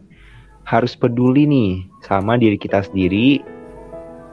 harus 0.68 0.94
peduli 0.94 1.48
nih 1.48 1.88
sama 2.04 2.36
diri 2.36 2.60
kita 2.60 2.84
sendiri 2.84 3.42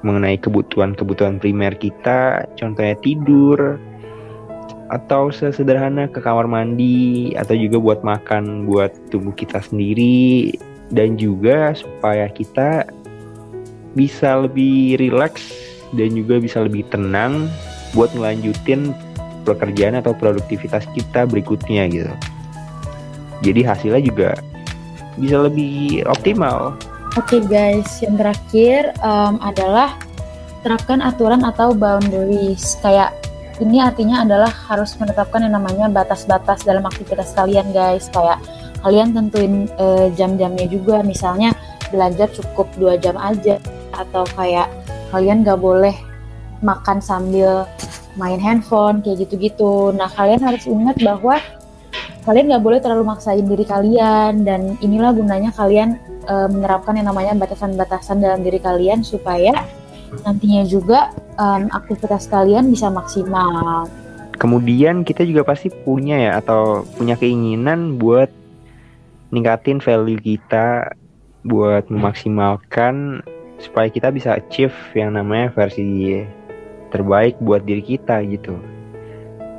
mengenai 0.05 0.37
kebutuhan-kebutuhan 0.37 1.41
primer 1.41 1.79
kita. 1.79 2.45
Contohnya 2.59 2.99
tidur 3.01 3.81
atau 4.93 5.33
sesederhana 5.33 6.11
ke 6.11 6.21
kamar 6.21 6.45
mandi 6.45 7.33
atau 7.39 7.57
juga 7.57 7.81
buat 7.81 8.01
makan 8.05 8.69
buat 8.69 8.93
tubuh 9.09 9.33
kita 9.33 9.63
sendiri 9.65 10.53
dan 10.93 11.17
juga 11.17 11.73
supaya 11.73 12.29
kita 12.29 12.85
bisa 13.97 14.45
lebih 14.45 15.01
rileks 15.01 15.55
dan 15.95 16.13
juga 16.13 16.43
bisa 16.43 16.67
lebih 16.67 16.85
tenang 16.91 17.49
buat 17.95 18.11
ngelanjutin 18.13 18.93
pekerjaan 19.47 19.97
atau 20.01 20.13
produktivitas 20.13 20.85
kita 20.93 21.25
berikutnya 21.25 21.87
gitu. 21.89 22.15
Jadi 23.45 23.61
hasilnya 23.63 24.03
juga 24.03 24.31
bisa 25.15 25.47
lebih 25.47 26.03
optimal. 26.11 26.75
Oke 27.15 27.39
okay 27.39 27.41
guys, 27.47 28.03
yang 28.03 28.19
terakhir 28.19 28.91
um, 29.07 29.39
adalah 29.39 29.95
terapkan 30.67 30.99
aturan 30.99 31.47
atau 31.47 31.71
boundaries. 31.71 32.75
Kayak 32.83 33.15
ini 33.63 33.79
artinya 33.79 34.27
adalah 34.27 34.51
harus 34.51 34.99
menetapkan 34.99 35.47
yang 35.47 35.55
namanya 35.55 35.87
batas-batas 35.87 36.67
dalam 36.67 36.83
aktivitas 36.87 37.37
kalian 37.39 37.71
guys. 37.71 38.11
Kayak 38.11 38.43
kalian 38.83 39.15
tentuin 39.15 39.71
uh, 39.79 40.11
jam-jamnya 40.19 40.67
juga. 40.67 41.07
Misalnya 41.07 41.55
belajar 41.95 42.27
cukup 42.35 42.67
dua 42.75 42.99
jam 42.99 43.15
aja. 43.15 43.63
Atau 43.95 44.27
kayak 44.35 44.67
kalian 45.15 45.47
gak 45.47 45.63
boleh 45.63 45.95
makan 46.67 46.99
sambil 46.99 47.69
main 48.19 48.43
handphone 48.43 48.99
kayak 49.07 49.23
gitu-gitu. 49.29 49.95
Nah 49.95 50.11
kalian 50.11 50.43
harus 50.43 50.67
ingat 50.67 50.99
bahwa 50.99 51.39
kalian 52.27 52.51
gak 52.51 52.65
boleh 52.65 52.79
terlalu 52.83 53.07
maksain 53.07 53.47
diri 53.47 53.63
kalian. 53.63 54.43
Dan 54.43 54.75
inilah 54.83 55.15
gunanya 55.15 55.55
kalian 55.55 56.03
uh, 56.27 56.51
menerapkan 56.51 56.99
yang 56.99 57.07
namanya 57.07 57.39
batasan-batasan 57.39 58.19
dalam 58.19 58.43
diri 58.43 58.59
kalian 58.59 59.07
supaya 59.07 59.55
nantinya 60.25 60.63
juga 60.69 61.13
um, 61.39 61.71
aktivitas 61.73 62.29
kalian 62.29 62.71
bisa 62.71 62.91
maksimal. 62.91 63.87
Kemudian 64.35 65.07
kita 65.07 65.23
juga 65.23 65.47
pasti 65.47 65.71
punya 65.71 66.19
ya 66.19 66.33
atau 66.43 66.83
punya 66.99 67.15
keinginan 67.15 67.97
buat 67.97 68.29
ningkatin 69.31 69.79
value 69.79 70.19
kita 70.19 70.95
buat 71.45 71.87
memaksimalkan 71.93 73.23
supaya 73.63 73.89
kita 73.89 74.11
bisa 74.11 74.37
achieve 74.37 74.75
yang 74.97 75.15
namanya 75.15 75.53
versi 75.55 76.23
terbaik 76.91 77.39
buat 77.43 77.63
diri 77.67 77.83
kita 77.83 78.23
gitu. 78.27 78.55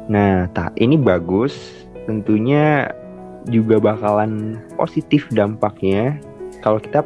Nah, 0.07 0.47
tak 0.53 0.77
ini 0.77 0.95
bagus, 0.95 1.85
tentunya 2.05 2.93
juga 3.49 3.77
bakalan 3.77 4.57
positif 4.77 5.25
dampaknya 5.33 6.17
kalau 6.61 6.81
kita 6.81 7.05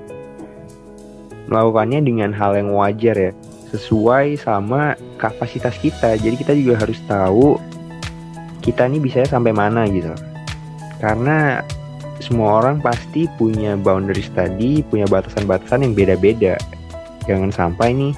melakukannya 1.47 2.03
dengan 2.03 2.35
hal 2.35 2.57
yang 2.57 2.73
wajar 2.75 3.15
ya, 3.15 3.31
sesuai 3.71 4.35
sama 4.41 4.97
kapasitas 5.21 5.77
kita. 5.79 6.17
Jadi 6.19 6.35
kita 6.35 6.53
juga 6.57 6.81
harus 6.83 6.99
tahu 7.05 7.55
kita 8.59 8.89
ini 8.89 8.99
bisa 8.99 9.23
sampai 9.23 9.55
mana 9.55 9.87
gitu. 9.87 10.11
Karena 10.99 11.63
semua 12.19 12.59
orang 12.59 12.83
pasti 12.83 13.25
punya 13.39 13.79
boundaries 13.79 14.27
tadi, 14.35 14.83
punya 14.83 15.07
batasan-batasan 15.07 15.87
yang 15.87 15.93
beda-beda. 15.95 16.59
Jangan 17.23 17.53
sampai 17.55 17.95
nih 17.95 18.13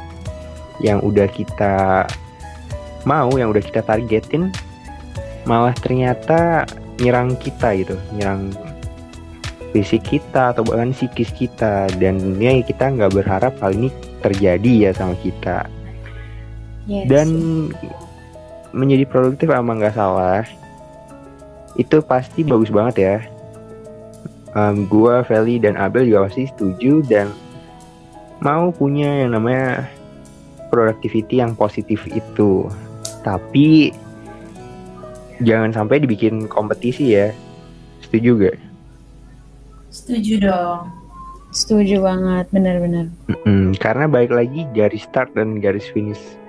yang 0.81 0.97
udah 1.05 1.29
kita 1.29 2.09
mau, 3.05 3.29
yang 3.37 3.53
udah 3.53 3.61
kita 3.61 3.85
targetin 3.85 4.49
malah 5.45 5.73
ternyata 5.77 6.65
nyerang 7.01 7.33
kita 7.37 7.73
gitu, 7.77 7.97
nyerang 8.13 8.53
fisik 9.71 10.03
kita 10.03 10.51
atau 10.51 10.67
bahkan 10.67 10.91
psikis 10.91 11.31
kita 11.31 11.87
dan 11.97 12.19
ya 12.37 12.59
kita 12.59 12.91
nggak 12.91 13.15
berharap 13.15 13.55
hal 13.63 13.71
ini 13.71 13.89
terjadi 14.19 14.71
ya 14.87 14.91
sama 14.91 15.15
kita. 15.23 15.67
Yes. 16.87 17.07
Dan 17.07 17.27
menjadi 18.75 19.07
produktif 19.07 19.47
emang 19.51 19.79
nggak 19.79 19.95
salah. 19.95 20.43
Itu 21.79 22.03
pasti 22.03 22.43
bagus 22.43 22.67
banget 22.67 22.95
ya. 22.99 23.15
Um, 24.51 24.83
gua, 24.91 25.23
Feli 25.23 25.63
dan 25.63 25.79
Abel 25.79 26.11
juga 26.11 26.27
pasti 26.27 26.51
setuju 26.51 26.99
dan 27.07 27.31
mau 28.43 28.75
punya 28.75 29.23
yang 29.23 29.31
namanya 29.39 29.87
productivity 30.67 31.39
yang 31.39 31.55
positif 31.55 32.03
itu. 32.11 32.67
Tapi 33.23 33.95
jangan 35.39 35.71
sampai 35.71 36.03
dibikin 36.03 36.51
kompetisi 36.51 37.15
ya. 37.15 37.31
Setuju 38.03 38.31
gak? 38.43 38.70
Setuju 39.91 40.47
dong. 40.47 40.87
Setuju 41.51 41.99
banget, 41.99 42.47
benar-benar. 42.55 43.11
Mm-mm, 43.27 43.75
karena 43.75 44.07
baik 44.07 44.31
lagi 44.31 44.63
garis 44.71 45.03
start 45.03 45.35
dan 45.35 45.59
garis 45.59 45.83
finish 45.91 46.39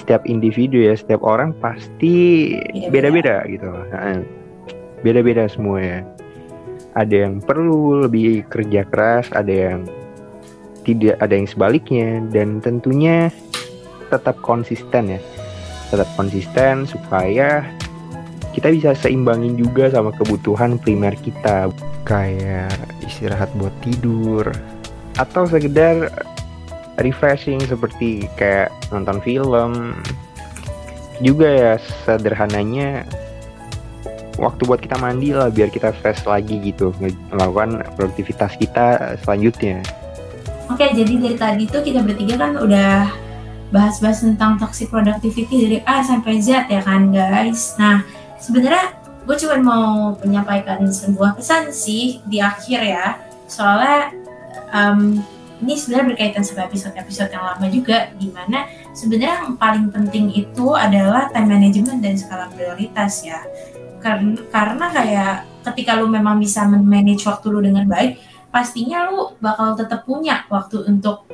setiap 0.00 0.24
individu 0.24 0.80
ya, 0.80 0.96
setiap 0.96 1.20
orang 1.20 1.52
pasti 1.60 2.56
beda-beda 2.88 3.44
gitu. 3.52 3.68
Beda-beda 5.04 5.44
semua 5.44 5.78
ya. 5.84 6.00
Ada 6.96 7.28
yang 7.28 7.44
perlu 7.44 8.08
lebih 8.08 8.48
kerja 8.48 8.88
keras, 8.88 9.28
ada 9.36 9.52
yang 9.52 9.84
tidak, 10.88 11.20
ada 11.20 11.36
yang 11.36 11.44
sebaliknya, 11.44 12.24
dan 12.32 12.64
tentunya 12.64 13.28
tetap 14.08 14.40
konsisten 14.40 15.16
ya. 15.16 15.20
Tetap 15.92 16.08
konsisten 16.16 16.88
supaya 16.88 17.60
kita 18.56 18.72
bisa 18.72 18.90
seimbangin 18.96 19.60
juga 19.60 19.92
sama 19.92 20.16
kebutuhan 20.16 20.80
primer 20.80 21.12
kita 21.20 21.68
kayak 22.08 22.72
istirahat 23.04 23.52
buat 23.60 23.74
tidur 23.84 24.48
atau 25.20 25.44
sekedar 25.44 26.08
refreshing 27.04 27.60
seperti 27.68 28.24
kayak 28.40 28.72
nonton 28.88 29.20
film 29.20 30.00
juga 31.20 31.48
ya 31.52 31.72
sederhananya 32.08 33.04
waktu 34.40 34.64
buat 34.64 34.80
kita 34.80 34.96
mandi 35.04 35.36
lah 35.36 35.52
biar 35.52 35.68
kita 35.68 35.92
fresh 36.00 36.24
lagi 36.24 36.56
gitu 36.64 36.96
melakukan 37.32 37.84
produktivitas 37.96 38.56
kita 38.56 39.16
selanjutnya. 39.24 39.84
Oke, 40.72 40.90
jadi 40.96 41.12
dari 41.20 41.36
tadi 41.36 41.64
tuh 41.68 41.84
kita 41.84 42.00
bertiga 42.02 42.40
kan 42.40 42.52
udah 42.58 43.12
bahas-bahas 43.70 44.24
tentang 44.24 44.56
toxic 44.56 44.88
productivity 44.88 45.56
dari 45.68 45.78
A 45.84 46.02
sampai 46.02 46.40
Z 46.40 46.68
ya 46.72 46.80
kan 46.82 47.12
guys. 47.12 47.76
Nah, 47.80 48.02
sebenarnya 48.40 48.96
gue 49.26 49.36
cuma 49.42 49.56
mau 49.58 50.14
menyampaikan 50.22 50.86
sebuah 50.86 51.34
pesan 51.34 51.74
sih 51.74 52.22
di 52.24 52.38
akhir 52.38 52.80
ya. 52.82 53.06
Soalnya 53.50 54.14
um, 54.70 55.18
ini 55.62 55.74
sebenarnya 55.74 56.14
berkaitan 56.14 56.44
sama 56.44 56.68
episode-episode 56.68 57.32
yang 57.32 57.44
lama 57.44 57.66
juga 57.72 58.12
di 58.14 58.28
mana 58.28 58.68
sebenarnya 58.92 59.46
yang 59.46 59.56
paling 59.56 59.88
penting 59.88 60.28
itu 60.36 60.76
adalah 60.76 61.32
time 61.32 61.48
management 61.48 62.04
dan 62.04 62.14
skala 62.14 62.46
prioritas 62.52 63.24
ya. 63.24 63.40
Karena 63.98 64.38
karena 64.52 64.86
kayak 64.92 65.34
ketika 65.72 65.98
lu 65.98 66.06
memang 66.06 66.38
bisa 66.38 66.68
manage 66.68 67.26
waktu 67.26 67.46
lu 67.50 67.58
dengan 67.58 67.88
baik 67.90 68.20
pastinya 68.54 69.10
lu 69.10 69.34
bakal 69.42 69.74
tetap 69.74 70.06
punya 70.06 70.46
waktu 70.48 70.86
untuk 70.86 71.26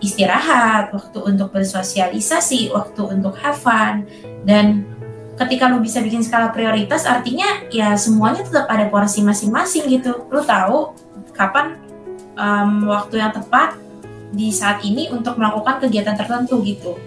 istirahat, 0.00 0.92
waktu 0.96 1.18
untuk 1.20 1.52
bersosialisasi, 1.52 2.72
waktu 2.72 3.02
untuk 3.04 3.36
have 3.40 3.56
fun 3.56 4.08
dan 4.48 4.88
ketika 5.40 5.72
lu 5.72 5.80
bisa 5.80 6.04
bikin 6.04 6.20
skala 6.20 6.52
prioritas 6.52 7.08
artinya 7.08 7.64
ya 7.72 7.96
semuanya 7.96 8.44
tetap 8.44 8.68
ada 8.68 8.86
porsi 8.92 9.24
masing-masing 9.24 9.88
gitu. 9.88 10.28
Lu 10.28 10.44
tahu 10.44 10.92
kapan 11.32 11.80
um, 12.36 12.92
waktu 12.92 13.24
yang 13.24 13.32
tepat 13.32 13.80
di 14.30 14.52
saat 14.52 14.84
ini 14.84 15.08
untuk 15.08 15.40
melakukan 15.40 15.80
kegiatan 15.80 16.14
tertentu 16.14 16.60
gitu. 16.60 17.00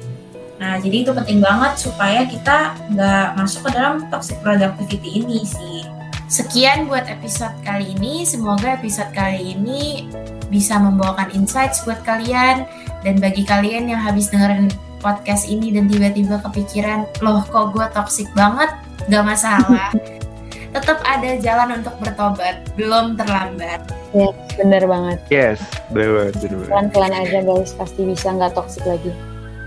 Nah 0.57 0.81
jadi 0.81 1.05
itu 1.05 1.11
penting 1.13 1.39
banget 1.45 1.77
supaya 1.77 2.25
kita 2.25 2.73
nggak 2.89 3.27
masuk 3.37 3.69
ke 3.69 3.69
dalam 3.77 4.09
toxic 4.09 4.41
productivity 4.41 5.21
ini 5.21 5.45
sih. 5.45 5.85
Sekian 6.25 6.89
buat 6.89 7.05
episode 7.05 7.53
kali 7.61 7.93
ini. 7.93 8.25
Semoga 8.25 8.73
episode 8.73 9.13
kali 9.13 9.53
ini 9.53 10.09
bisa 10.49 10.81
membawakan 10.81 11.29
insights 11.37 11.85
buat 11.85 12.01
kalian. 12.01 12.65
Dan 13.05 13.21
bagi 13.21 13.45
kalian 13.45 13.93
yang 13.93 14.01
habis 14.01 14.33
dengerin 14.33 14.73
podcast 15.03 15.43
ini 15.51 15.75
dan 15.75 15.91
tiba-tiba 15.91 16.39
kepikiran, 16.39 17.03
loh 17.19 17.43
kok 17.43 17.75
gue 17.75 17.83
toxic 17.91 18.31
banget, 18.31 18.71
gak 19.11 19.27
masalah. 19.27 19.91
Tetap 20.73 21.05
ada 21.05 21.37
jalan 21.37 21.83
untuk 21.83 21.93
bertobat, 22.01 22.65
belum 22.73 23.13
terlambat. 23.13 23.83
Ya, 24.15 24.31
bener 24.57 24.81
banget. 24.89 25.19
Yes, 25.29 25.59
bener. 25.93 26.33
Pelan-pelan 26.65 27.13
aja 27.13 27.45
guys, 27.45 27.77
pasti 27.77 28.01
bisa 28.07 28.33
nggak 28.33 28.57
toxic 28.57 28.81
lagi. 28.87 29.13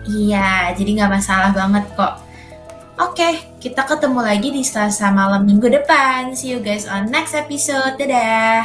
Iya, 0.09 0.74
jadi 0.74 0.91
nggak 1.03 1.12
masalah 1.14 1.55
banget 1.55 1.87
kok. 1.95 2.26
Oke, 2.97 3.45
kita 3.61 3.84
ketemu 3.84 4.24
lagi 4.24 4.49
di 4.49 4.64
Selasa 4.64 5.12
malam 5.12 5.45
minggu 5.45 5.68
depan. 5.68 6.32
See 6.32 6.57
you 6.57 6.64
guys 6.64 6.89
on 6.89 7.12
next 7.12 7.37
episode. 7.37 8.01
Dadah. 8.01 8.64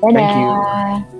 Dadah. 0.00 0.10
Thank 0.16 0.32
you. 0.32 1.15